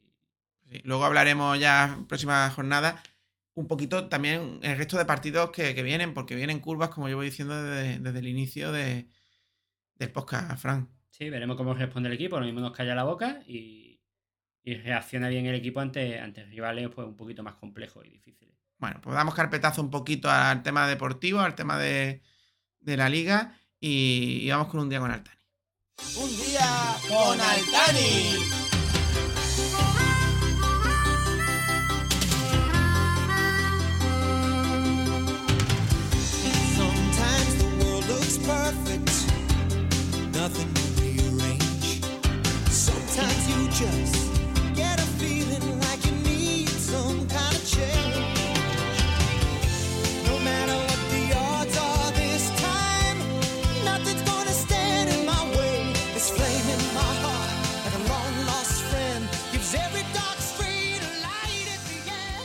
[0.70, 3.02] Sí, Luego hablaremos ya en próxima jornada
[3.54, 7.16] un poquito también el resto de partidos que, que vienen, porque vienen curvas, como yo
[7.16, 9.06] voy diciendo desde, desde el inicio de,
[10.03, 10.88] del podcast, Fran.
[11.11, 12.38] Sí, veremos cómo responde el equipo.
[12.38, 14.00] Lo mismo nos calla la boca y,
[14.62, 18.55] y reacciona bien el equipo ante, ante rivales pues, un poquito más complejos y difíciles.
[18.78, 22.22] Bueno, pues damos carpetazo un poquito al tema deportivo, al tema de,
[22.80, 25.38] de la liga y, y vamos con un día con Altani.
[26.16, 28.81] Un día con Altani.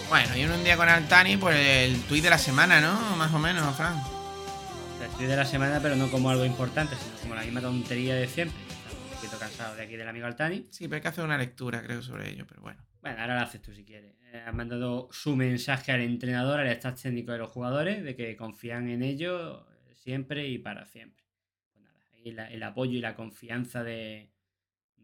[0.10, 3.18] Bueno, y en un día con Altani, pues el tuit de la semana, ¿no?
[3.18, 3.96] Más o menos, Fran.
[5.02, 8.16] La estoy de la semana, pero no como algo importante, sino como la misma tontería
[8.16, 8.58] de siempre.
[8.70, 10.66] Estamos un poquito cansados de aquí del amigo Altani.
[10.72, 12.82] Sí, pero hay que hacer una lectura, creo, sobre ello, pero bueno.
[13.02, 14.16] Bueno, ahora lo haces tú si quieres.
[14.32, 18.38] Eh, han mandado su mensaje al entrenador, al staff técnico de los jugadores, de que
[18.38, 19.62] confían en ellos
[19.94, 21.26] siempre y para siempre.
[21.74, 24.32] Pues nada, ahí el apoyo y la confianza de,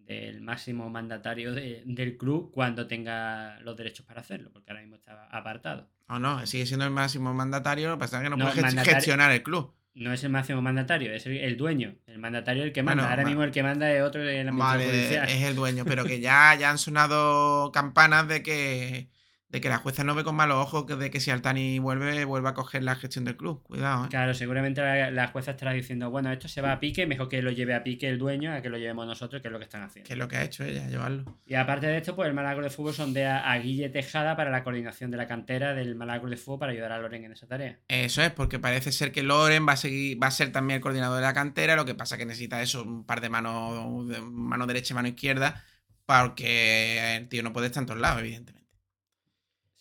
[0.05, 4.95] del máximo mandatario de- del club cuando tenga los derechos para hacerlo, porque ahora mismo
[4.97, 5.87] está apartado.
[6.07, 8.83] O no, sigue siendo el máximo mandatario, lo que pasa es que no, No, puede
[8.85, 9.73] gestionar el club.
[9.95, 11.95] No es el máximo mandatario, es el, el dueño.
[12.07, 13.03] El mandatario es el que manda.
[13.03, 15.29] Bueno, ahora mismo el que manda es otro en la Vale, judicial.
[15.29, 19.07] es el dueño, pero que ya, ya han sonado campanas de que,
[19.53, 22.25] de que la jueza no ve con malos ojos que- de que si Altani vuelve,
[22.25, 23.61] vuelva a coger la gestión del club.
[23.61, 24.07] Cuidado, ¿eh?
[24.09, 27.39] Claro, seguramente la, la jueza estará diciendo, bueno, esto se va a pique, mejor que
[27.43, 29.65] lo lleve a pique el dueño a que lo llevemos nosotros, que es lo que
[29.65, 30.07] están haciendo.
[30.07, 31.37] Que es lo que ha hecho ella, llevarlo.
[31.45, 34.63] Y aparte de esto, pues el Malagro de Fútbol sondea a Guille Tejada para la
[34.63, 37.77] coordinación de la cantera del Malagro de Fútbol para ayudar a Loren en esa tarea.
[37.87, 40.81] Eso es, porque parece ser que Loren va a seguir, va a ser también el
[40.81, 44.65] coordinador de la cantera, lo que pasa que necesita eso, un par de manos, mano
[44.65, 45.63] derecha y mano izquierda,
[46.05, 48.62] porque el tío no puede estar en todos lados, evidentemente.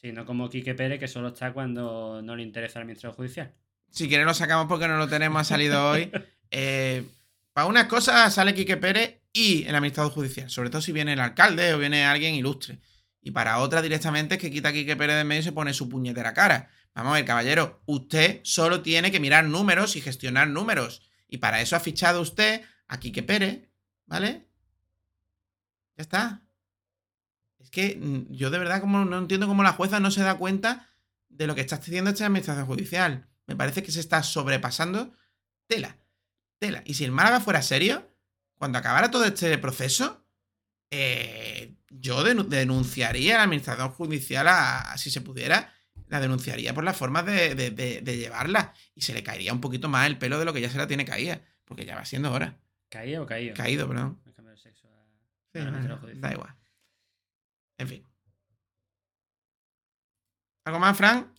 [0.02, 3.54] Sí, no como Quique Pérez, que solo está cuando no le interesa al ministro judicial.
[3.88, 6.10] Si quieres lo sacamos porque no lo tenemos, ha salido hoy.
[6.54, 7.02] Eh,
[7.54, 11.20] para unas cosas sale Quique Pérez y el administrador judicial, sobre todo si viene el
[11.20, 12.78] alcalde o viene alguien ilustre.
[13.22, 15.72] Y para otras directamente es que quita a Quique Pérez de medio y se pone
[15.72, 16.68] su puñetera cara.
[16.94, 21.08] Vamos a ver, caballero, usted solo tiene que mirar números y gestionar números.
[21.26, 23.70] Y para eso ha fichado usted a Quique Pérez,
[24.04, 24.46] ¿vale?
[25.96, 26.42] Ya está.
[27.72, 30.88] Que mm, yo de verdad como no entiendo cómo la jueza no se da cuenta
[31.28, 33.26] de lo que está haciendo esta administración judicial.
[33.46, 35.12] Me parece que se está sobrepasando
[35.66, 35.96] tela.
[36.60, 36.82] Tela.
[36.86, 38.08] Y si el Málaga fuera serio,
[38.54, 40.24] cuando acabara todo este proceso,
[40.90, 45.72] eh, yo denu- denunciaría a la administración judicial, a, si se pudiera,
[46.08, 48.74] la denunciaría por las formas de, de- de- de llevarla.
[48.94, 50.86] Y se le caería un poquito más el pelo de lo que ya se la
[50.86, 51.40] tiene caída.
[51.64, 52.58] Porque ya va siendo hora.
[52.90, 53.54] ¿Caído o caído?
[53.54, 54.20] Caído, perdón.
[54.56, 55.06] Sexo a-
[55.52, 56.54] Sí, a la da igual.
[57.78, 58.06] En fin.
[60.64, 61.32] ¿Algo más, Fran?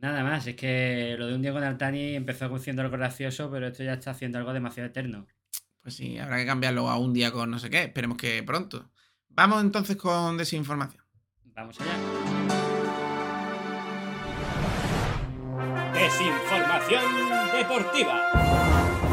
[0.00, 3.66] Nada más, es que lo de un día con Altani empezó siendo algo gracioso, pero
[3.66, 5.26] esto ya está haciendo algo demasiado eterno.
[5.82, 7.84] Pues sí, habrá que cambiarlo a un día con no sé qué.
[7.84, 8.90] Esperemos que pronto.
[9.28, 11.04] Vamos entonces con desinformación.
[11.44, 11.96] Vamos allá.
[15.94, 17.02] Desinformación
[17.52, 19.07] deportiva.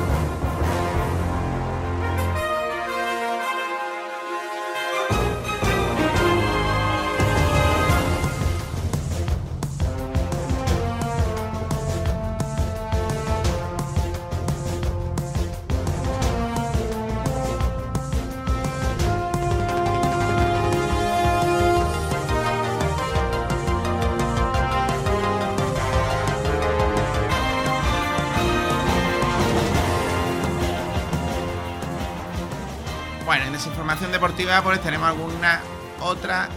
[34.16, 35.60] Deportiva pues tenemos alguna
[36.02, 36.48] otra,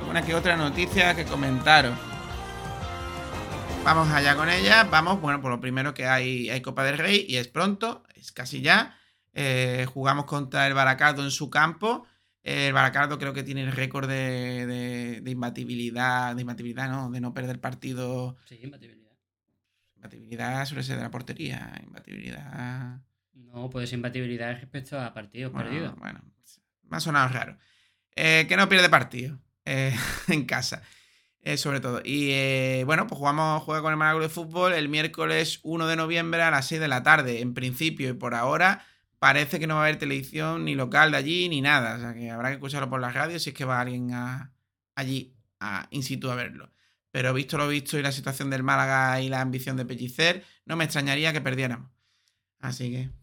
[0.00, 1.96] alguna que otra noticia que comentaros.
[3.84, 4.84] Vamos allá con ella.
[4.84, 8.32] Vamos, bueno, por lo primero que hay, hay Copa del Rey y es pronto, es
[8.32, 8.98] casi ya.
[9.32, 12.06] Eh, jugamos contra el Baracardo en su campo.
[12.42, 17.10] El Baracardo creo que tiene el récord de, de- de imbatibilidad, de imbatibilidad, ¿no?
[17.10, 18.36] De no perder partido.
[18.46, 19.12] Sí, imbatibilidad.
[19.96, 21.72] Imbatibilidad suele ser de la portería.
[21.82, 23.00] Imbatibilidad.
[23.34, 25.96] No, puede ser imbatibilidad respecto a partidos Bueno, perdidos.
[25.96, 26.20] Bueno,
[26.90, 27.56] me ha sonado raro.
[28.16, 29.96] Eh, que no pierde partido eh,
[30.28, 30.82] en casa,
[31.40, 32.02] eh, sobre todo.
[32.04, 36.42] Y bueno, pues jugamos, juega con el Málaga de Fútbol el miércoles 1 de noviembre
[36.42, 37.40] a las 6 de la tarde.
[37.40, 38.84] En principio y por ahora
[39.18, 41.96] parece que no va a haber televisión ni local de allí ni nada.
[41.96, 44.10] O sea que habrá que escucharlo por la radio si es que va alguien
[44.94, 46.72] allí a in situ a verlo.
[47.12, 50.76] Pero visto lo visto y la situación del Málaga y la ambición de Pellicer, no
[50.76, 51.90] me extrañaría que perdiéramos.
[52.60, 53.19] Así que...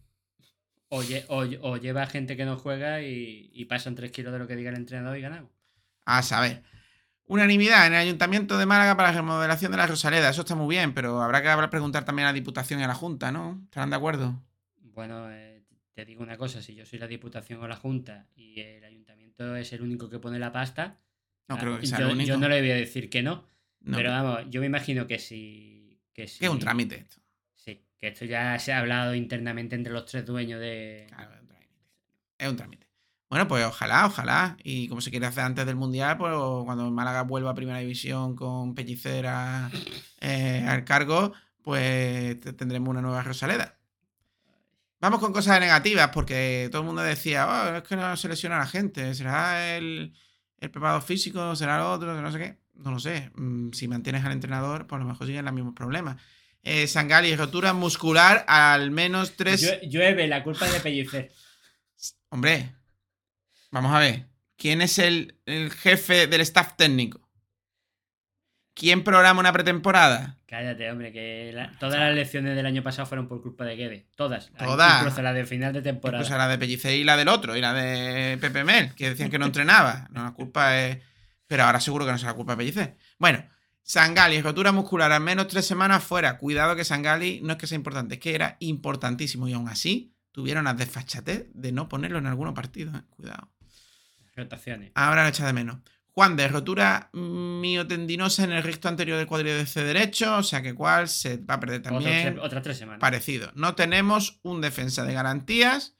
[0.90, 4.32] O, lle- o lle- o lleva gente que no juega y, y pasan 3 kilos
[4.32, 5.50] de lo que diga el entrenador y ganamos.
[6.06, 6.62] A saber.
[7.26, 10.30] Unanimidad en el Ayuntamiento de Málaga para la remodelación de la Rosaleda.
[10.30, 12.94] Eso está muy bien, pero habrá que preguntar también a la Diputación y a la
[12.94, 13.60] Junta, ¿no?
[13.64, 14.42] ¿Estarán de acuerdo?
[14.80, 15.62] Bueno, eh,
[15.92, 19.54] te digo una cosa, si yo soy la Diputación o la Junta y el Ayuntamiento
[19.56, 20.96] es el único que pone la pasta,
[21.48, 22.28] No ah, creo que sea yo, lo único.
[22.28, 23.46] yo no le voy a decir que no,
[23.80, 26.00] No, pero vamos, yo me imagino que si...
[26.14, 27.20] Que, que es un trámite esto.
[28.00, 31.06] Que esto ya se ha hablado internamente entre los tres dueños de...
[31.08, 31.74] Claro, es un trámite.
[32.38, 32.86] Es un trámite.
[33.28, 34.56] Bueno, pues ojalá, ojalá.
[34.62, 36.32] Y como se quiere hacer antes del Mundial, pues
[36.64, 39.70] cuando Málaga vuelva a Primera División con Pellicera
[40.20, 41.32] eh, al cargo,
[41.62, 43.76] pues te- tendremos una nueva Rosaleda.
[45.00, 48.58] Vamos con cosas negativas, porque todo el mundo decía, "Oh, es que no se lesiona
[48.58, 50.12] la gente, será el,
[50.58, 52.58] el preparado físico, será el otro, no sé qué.
[52.74, 53.30] No lo sé.
[53.36, 56.16] Mm, Si mantienes al entrenador, pues a lo mejor siguen los mismos problemas.
[56.62, 59.62] Eh, Sangali, rotura muscular, al menos tres.
[59.62, 61.32] Llue- Llueve, la culpa es de Pellicer.
[62.30, 62.74] Hombre,
[63.70, 64.26] vamos a ver.
[64.56, 67.20] ¿Quién es el, el jefe del staff técnico?
[68.74, 70.36] ¿Quién programa una pretemporada?
[70.46, 74.06] Cállate, hombre, que la- todas las lecciones del año pasado fueron por culpa de Guede.
[74.16, 74.50] Todas.
[74.58, 75.00] Todas.
[75.02, 76.22] Incluso la de final de temporada.
[76.22, 79.30] Pues la de Pellicer y la del otro, y la de Pepe Mel, que decían
[79.30, 80.08] que no entrenaba.
[80.10, 80.98] No, la culpa es.
[81.46, 82.96] Pero ahora seguro que no es la culpa de Pellicer.
[83.18, 83.44] Bueno,
[83.88, 86.36] Sangali, rotura muscular, al menos tres semanas fuera.
[86.36, 89.48] Cuidado que Sangali no es que sea importante, es que era importantísimo.
[89.48, 92.94] Y aún así, tuvieron la desfachatez de no ponerlo en algunos partidos.
[92.94, 93.02] eh.
[93.08, 93.50] Cuidado.
[94.36, 94.92] Rotaciones.
[94.94, 95.78] Ahora lo echa de menos.
[96.10, 101.08] Juan de rotura miotendinosa en el recto anterior del cuádriceps derecho, o sea que cuál
[101.08, 102.38] se va a perder también.
[102.40, 103.00] otras tres semanas.
[103.00, 103.50] Parecido.
[103.54, 105.96] No tenemos un defensa de garantías.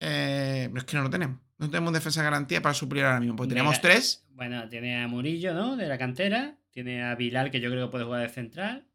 [0.00, 1.38] Eh, es que no lo tenemos.
[1.56, 3.34] No tenemos un defensa de garantía para suplir ahora mismo.
[3.34, 3.80] Porque teníamos Mira.
[3.80, 4.26] tres.
[4.34, 5.74] Bueno, tiene a Murillo, ¿no?
[5.76, 6.58] De la cantera.
[6.76, 8.86] Tiene a Bilal, que yo creo que puede jugar de central.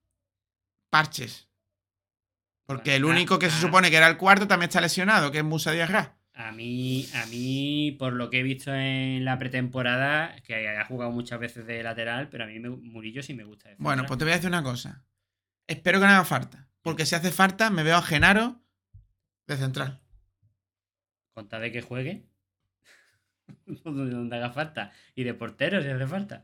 [0.91, 1.49] parches.
[2.67, 3.61] Porque el Ah, único que se ah.
[3.61, 6.19] supone que era el cuarto también está lesionado, que es Musa Diarra.
[6.35, 11.09] A mí, a mí, por lo que he visto en la pretemporada, que ha jugado
[11.11, 13.69] muchas veces de lateral, pero a mí me- Murillo sí me gusta.
[13.69, 15.03] de Bueno, pues te voy a decir una cosa.
[15.65, 16.69] Espero que no haga falta.
[16.83, 18.61] Porque si hace falta, me veo a Genaro
[19.47, 20.01] de central.
[21.33, 22.27] Con tal de que juegue.
[23.85, 24.91] donde haga falta.
[25.15, 26.43] Y de portero si hace falta.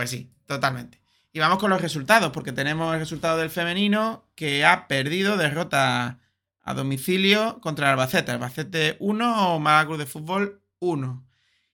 [0.00, 0.98] Pues sí, totalmente.
[1.30, 6.20] Y vamos con los resultados, porque tenemos el resultado del femenino que ha perdido derrota
[6.62, 8.32] a domicilio contra el Albacete.
[8.32, 11.28] Albacete 1 o Málaga Club de Fútbol 1.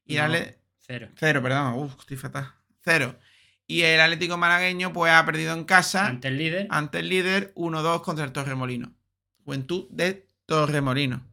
[0.06, 0.38] Y el No,
[0.80, 1.08] Cero.
[1.14, 1.74] Cero, perdón.
[1.74, 2.52] Uf, estoy fatal.
[2.82, 3.16] Cero.
[3.68, 6.66] Y el Atlético Malagueño pues ha perdido en casa Ante el líder.
[6.70, 8.92] ante el líder 1-2 contra el Torremolino.
[9.44, 11.24] Juventud de Torremolino.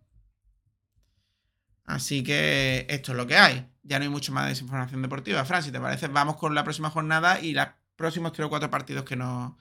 [1.85, 3.72] Así que esto es lo que hay.
[3.83, 5.43] Ya no hay mucho más de desinformación deportiva.
[5.45, 8.69] Fran, si te parece, vamos con la próxima jornada y los próximos tres o cuatro
[8.69, 9.53] partidos que nos,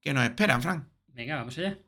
[0.00, 0.88] que nos esperan, Fran.
[1.08, 1.78] Venga, vamos allá.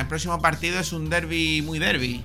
[0.00, 2.22] El próximo partido es un derby muy derby.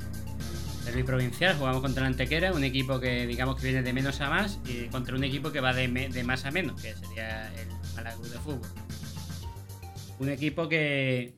[0.85, 4.29] Derby provincial, jugamos contra el Antequera, un equipo que digamos que viene de menos a
[4.29, 5.87] más, y contra un equipo que va de,
[6.23, 8.67] más a menos, que sería el Málaga de Fútbol.
[10.17, 11.37] Un equipo que.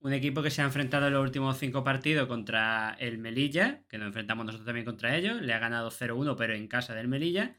[0.00, 3.96] Un equipo que se ha enfrentado en los últimos cinco partidos contra el Melilla, que
[3.96, 5.40] nos enfrentamos nosotros también contra ellos.
[5.40, 7.56] Le ha ganado 0-1, pero en casa del Melilla.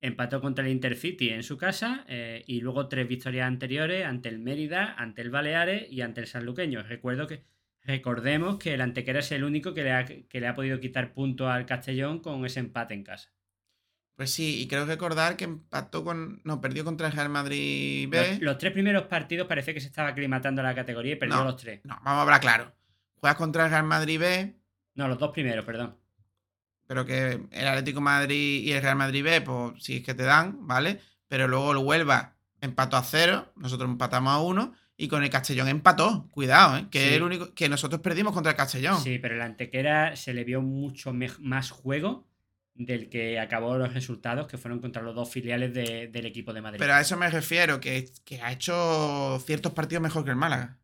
[0.00, 2.04] Empató contra el Intercity en su casa.
[2.08, 6.26] eh, y luego tres victorias anteriores ante el Mérida, ante el Baleares y ante el
[6.26, 6.82] Sanluqueño.
[6.82, 7.44] Recuerdo que.
[7.82, 11.14] Recordemos que el Antequera es el único que le ha, que le ha podido quitar
[11.14, 13.30] puntos al Castellón con ese empate en casa.
[14.16, 16.40] Pues sí, y creo recordar que empató con.
[16.42, 18.18] No, perdió contra el Real Madrid B.
[18.32, 21.36] Los, los tres primeros partidos parecía que se estaba aclimatando a la categoría y perdió
[21.36, 21.44] No.
[21.44, 21.80] los tres.
[21.84, 22.74] No, vamos a hablar claro.
[23.14, 24.56] Juegas contra el Real Madrid B,
[24.94, 25.96] No, los dos primeros, perdón.
[26.86, 30.14] Pero que el Atlético de Madrid y el Real Madrid B, pues sí es que
[30.14, 31.00] te dan, ¿vale?
[31.28, 35.68] Pero luego el Huelva empató a cero, nosotros empatamos a uno, y con el Castellón
[35.68, 36.26] empató.
[36.30, 36.86] Cuidado, ¿eh?
[36.90, 37.06] Que Sí.
[37.08, 37.52] es el único.
[37.54, 38.98] Que nosotros perdimos contra el Castellón.
[39.02, 42.26] Sí, pero el Antequera se le vio mucho más juego
[42.74, 46.60] del que acabó los resultados, que fueron contra los dos filiales de- del equipo de
[46.62, 46.78] Madrid.
[46.78, 50.78] Pero a eso me refiero, que, que ha hecho ciertos partidos mejor que el Málaga.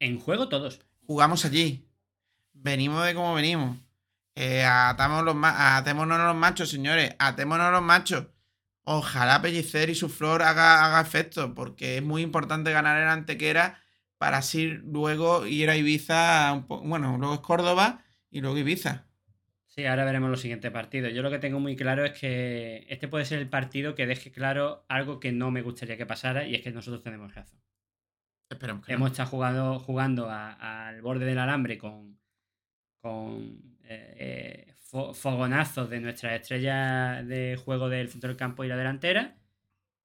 [0.00, 0.80] En juego todos.
[1.06, 1.86] Jugamos allí.
[2.52, 3.78] Venimos de como venimos.
[4.36, 7.14] Eh, atamos los atémonos los machos, señores.
[7.18, 8.26] Atémonos los machos.
[8.84, 13.80] Ojalá Pellicer y su flor haga, haga efecto, porque es muy importante ganar en Antequera
[14.18, 16.64] para así luego ir a Ibiza.
[16.68, 19.06] bueno, luego es Córdoba y luego Ibiza.
[19.66, 21.12] Sí, ahora veremos los siguientes partidos.
[21.12, 24.30] Yo lo que tengo muy claro es que este puede ser el partido que deje
[24.32, 27.60] claro algo que no me gustaría que pasara y es que nosotros tenemos razón.
[28.48, 28.96] Esperemos que no.
[28.98, 32.18] Hemos estado jugando, jugando a- al borde del alambre con,
[33.02, 38.76] con eh, fo- fogonazos de nuestras estrellas de juego del centro del campo y la
[38.76, 39.38] delantera.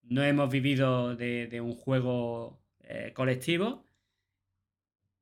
[0.03, 3.85] No hemos vivido de, un juego eh, colectivo.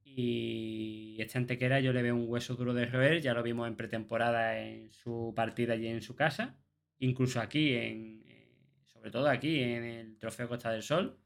[0.03, 3.21] Y este Antequera yo le veo un hueso duro de roer.
[3.21, 6.57] Ya lo vimos en pretemporada en su partida y en su casa.
[6.99, 8.51] Incluso aquí, en, eh,
[8.85, 11.19] sobre todo aquí en el Trofeo Costa del Sol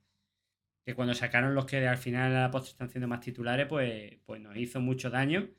[0.85, 4.17] que cuando sacaron los que al final a la postre están siendo más titulares, pues,
[4.25, 5.49] pues nos hizo mucho daño.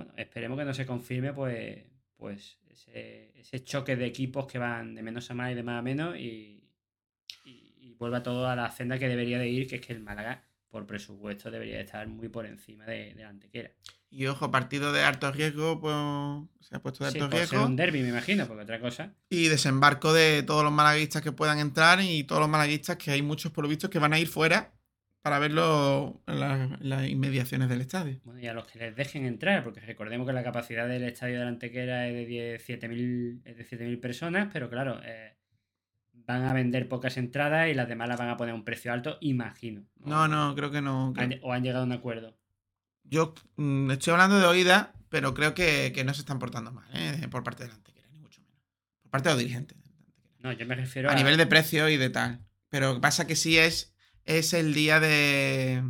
[0.00, 1.84] Bueno, esperemos que no se confirme pues,
[2.16, 5.78] pues ese, ese choque de equipos que van de menos a más y de más
[5.78, 6.64] a menos y,
[7.44, 10.00] y, y vuelva todo a la senda que debería de ir, que es que el
[10.00, 13.72] Málaga, por presupuesto, debería de estar muy por encima de, de la Antequera.
[14.08, 15.94] Y ojo, partido de alto riesgo, pues
[16.66, 17.66] se ha puesto de Sí, alto por ser riesgo.
[17.66, 19.14] un derby, me imagino, porque otra cosa.
[19.28, 23.22] Y desembarco de todos los malaguistas que puedan entrar y todos los malaguistas que hay
[23.22, 24.72] muchos por lo visto que van a ir fuera
[25.22, 28.20] para verlo en, la- en las inmediaciones del estadio.
[28.24, 31.38] Bueno, y a los que les dejen entrar, porque recordemos que la capacidad del estadio
[31.38, 35.36] de la Antequera es de 7.000 es de 7.000 personas, pero claro, eh,
[36.12, 38.92] van a vender pocas entradas y las demás las van a poner a un precio
[38.92, 39.84] alto, imagino.
[40.04, 41.12] No, no, creo que no.
[41.14, 42.36] creo- Han- o han llegado a un acuerdo.
[43.04, 46.88] Yo mm, estoy hablando de oída, pero creo que, que no se están portando mal
[46.94, 47.26] ¿eh?
[47.30, 48.60] por parte del Antequera, ni mucho menos.
[49.02, 49.76] Por parte de los dirigentes.
[50.38, 52.40] No, yo me refiero A nivel de precio y de tal.
[52.70, 53.89] Pero lo que pasa que sí es,
[54.24, 55.82] es el día de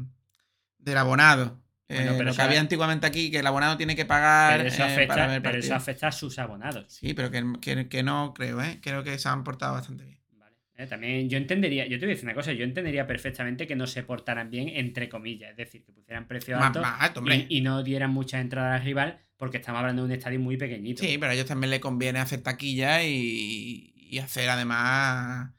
[0.78, 1.60] del abonado.
[1.88, 4.58] Bueno, Eh, pero lo eso- que había antiguamente aquí, que el abonado tiene que pagar
[4.58, 5.76] Pero eso, eh, afecta, para ver el pero eso partido.
[5.76, 6.86] afecta a sus abonados.
[6.88, 8.78] Sí, pero que, que- que no creo, ¿eh?
[8.80, 10.20] Creo que se han portado bastante bien.
[10.38, 10.54] Vale.
[10.76, 13.74] Eh, también yo entendería, yo te voy a decir una cosa, yo entendería perfectamente que
[13.76, 17.18] no se portaran bien, entre comillas, es decir, que pusieran precio Más, alto más alto,
[17.20, 17.46] hombre.
[17.48, 20.56] y, y no dieran muchas entradas al rival, porque estamos hablando de un estadio muy
[20.56, 21.02] pequeñito.
[21.02, 25.50] Sí, pero a ellos también les conviene hacer taquilla y, y hacer además.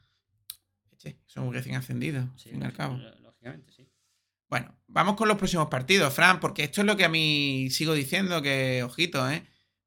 [1.32, 2.96] Son recién ascendidos, Sí, al fin y al cabo.
[3.22, 3.88] Lógicamente, sí.
[4.48, 7.94] Bueno, vamos con los próximos partidos, Fran, porque esto es lo que a mí sigo
[7.94, 9.46] diciendo, que ojito, ¿eh?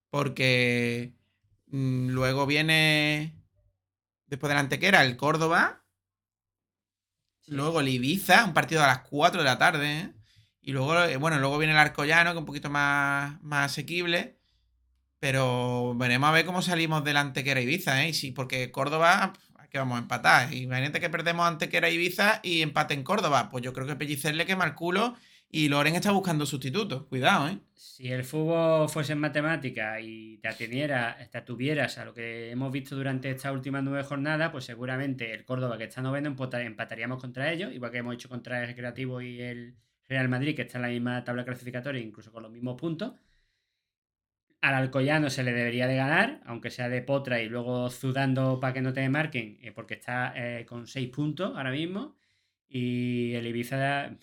[0.09, 1.13] Porque
[1.67, 3.35] mm, luego viene,
[4.25, 5.81] después del Antequera, el Córdoba,
[7.41, 7.51] Sí.
[7.51, 10.13] luego el Ibiza, un partido a las 4 de la tarde, ¿eh?
[10.61, 14.39] Y luego, eh, bueno, luego viene el Arcollano, que es un poquito más, más asequible.
[15.19, 18.09] Pero veremos a ver cómo salimos del Antequera Ibiza, ¿eh?
[18.09, 19.33] Y sí, porque Córdoba,
[19.75, 20.53] que vamos a empatar.
[20.53, 23.49] Imagínate que perdemos ante que era Ibiza y empate en Córdoba.
[23.49, 25.15] Pues yo creo que Pellicer le quema el culo
[25.51, 27.03] y Loren está buscando sustitutos.
[27.07, 27.59] Cuidado, ¿eh?
[27.73, 32.71] Si el fútbol fuese en matemática y te ateniera, te atuvieras a lo que hemos
[32.71, 37.51] visto durante estas últimas nueve jornadas, pues seguramente el Córdoba, que está noveno, empataríamos contra
[37.51, 39.75] ellos, igual que hemos hecho contra el Recreativo y el
[40.07, 43.11] Real Madrid, que está en la misma tabla clasificatoria, incluso con los mismos puntos.
[44.67, 48.73] Al Alcoyano se le debería de ganar, aunque sea de potra y luego sudando para
[48.73, 52.15] que no te marquen, eh, porque está eh, con seis puntos ahora mismo.
[52.67, 54.17] Y el Ibiza, el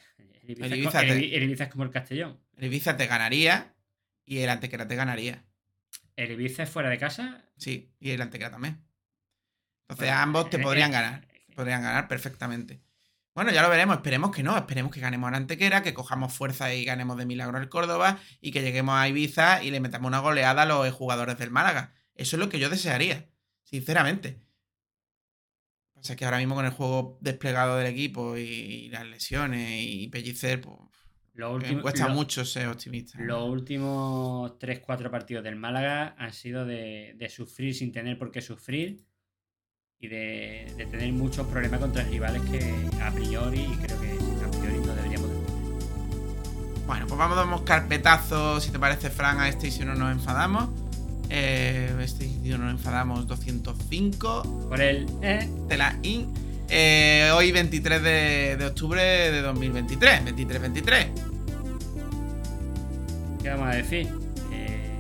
[0.51, 2.41] Ibiza, El es Ibiza co- el te- Ibi- el Ibiza es como el Castellón.
[2.57, 3.75] El Ibiza te ganaría
[4.25, 5.45] y el Antequera te ganaría.
[6.17, 7.45] El Ibiza es fuera de casa.
[7.57, 8.79] Sí, y el Antequera también.
[9.83, 11.27] Entonces Bueno, ambos te eh, podrían ganar.
[11.55, 12.81] Podrían ganar perfectamente.
[13.35, 13.97] Bueno, ya lo veremos.
[13.97, 14.57] Esperemos que no.
[14.57, 18.51] Esperemos que ganemos al Antequera, que cojamos fuerza y ganemos de milagro el Córdoba y
[18.53, 21.95] que lleguemos a Ibiza y le metamos una goleada a los jugadores del Málaga.
[22.15, 23.31] Eso es lo que yo desearía,
[23.65, 24.43] sinceramente.
[25.95, 30.09] Pasa que ahora mismo con el juego desplegado del equipo y, y las lesiones y
[30.09, 30.77] Pellicer, pues,
[31.35, 33.19] Lo me último, cuesta lo- mucho ser optimista.
[33.21, 38.43] Los últimos 3-4 partidos del Málaga han sido de, de sufrir sin tener por qué
[38.43, 39.05] sufrir
[40.03, 44.09] y de, de tener muchos problemas contra rivales que a priori, creo que
[44.45, 45.53] a priori no deberíamos de tener.
[46.89, 49.95] Bueno, pues vamos a dar carpetazo, si te parece, Fran, a este y si no
[49.95, 50.71] nos enfadamos.
[51.31, 54.67] Eh, este y si no nos enfadamos 205.
[54.69, 55.07] Por el...
[55.23, 56.35] eh, Tela in.
[56.69, 60.25] Eh, hoy 23 de, de octubre de 2023.
[60.25, 61.07] 23-23.
[63.41, 64.09] ¿Qué vamos a decir?
[64.53, 64.99] Eh,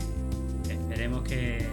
[0.68, 1.71] esperemos que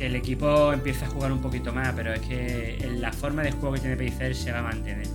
[0.00, 3.74] el equipo empiece a jugar un poquito más, pero es que la forma de juego
[3.74, 5.06] que tiene Pellicer se va a mantener.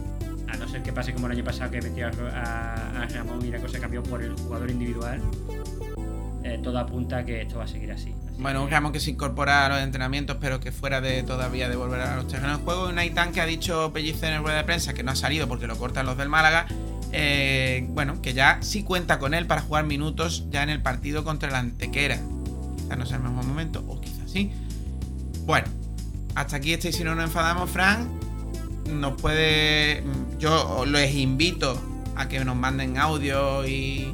[0.47, 3.59] A no ser que pase como el año pasado que metió a, Ramón y la
[3.59, 5.19] cosa cambió por el jugador individual.
[6.43, 8.13] eh, todo apunta a que esto va a seguir así.
[8.27, 11.67] Así Bueno, un Ramón que se incorpora a los entrenamientos, pero que fuera de todavía
[11.67, 12.87] de volver a los terrenos de juego.
[12.87, 15.47] Y un Aitán que ha dicho Pellicer en rueda de prensa que no ha salido
[15.47, 16.67] porque lo cortan los del Málaga.
[17.11, 21.23] eh, bueno, que ya sí cuenta con él para jugar minutos ya en el partido
[21.23, 22.19] contra el Antequera.
[22.77, 24.51] Quizás no sea el mejor momento, o quizás sí.
[25.45, 25.67] Bueno,
[26.35, 28.09] hasta aquí este si no nos enfadamos, Fran.
[28.91, 30.03] Nos puede.
[30.39, 31.79] Yo les invito
[32.15, 34.13] a que nos manden audio y,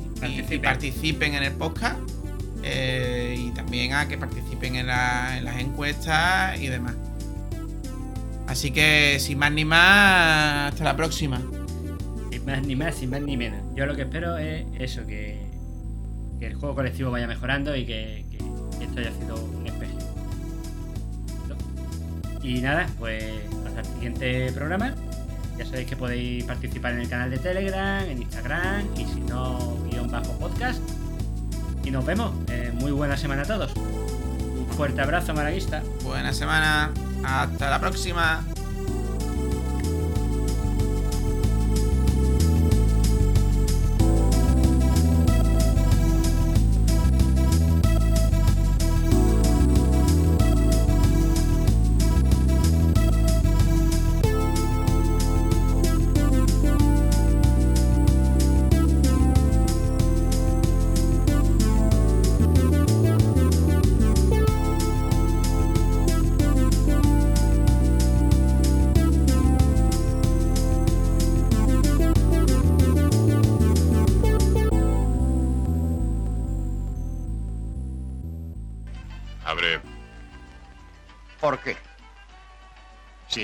[0.61, 1.35] Participen.
[1.35, 1.97] en el podcast.
[2.63, 6.93] eh, y también a que participen en, la- en las encuestas y demás.
[8.47, 11.41] Así que sin más ni más, hasta la próxima.
[12.31, 13.59] Sin más ni más, sin más ni menos.
[13.75, 15.41] Yo lo que espero es eso, que,
[16.39, 18.37] que el juego colectivo vaya mejorando y que, que-
[18.77, 19.60] que esto haya sido.
[22.43, 23.23] Y nada, pues
[23.67, 24.95] hasta el siguiente programa.
[25.57, 29.77] Ya sabéis que podéis participar en el canal de Telegram, en Instagram y si no,
[29.89, 30.81] guion bajo podcast.
[31.83, 32.33] Y nos vemos.
[32.49, 33.73] Eh, muy buena semana a todos.
[33.75, 35.83] Un fuerte abrazo, malaguista.
[36.03, 36.91] Buena semana.
[37.23, 38.43] Hasta la próxima.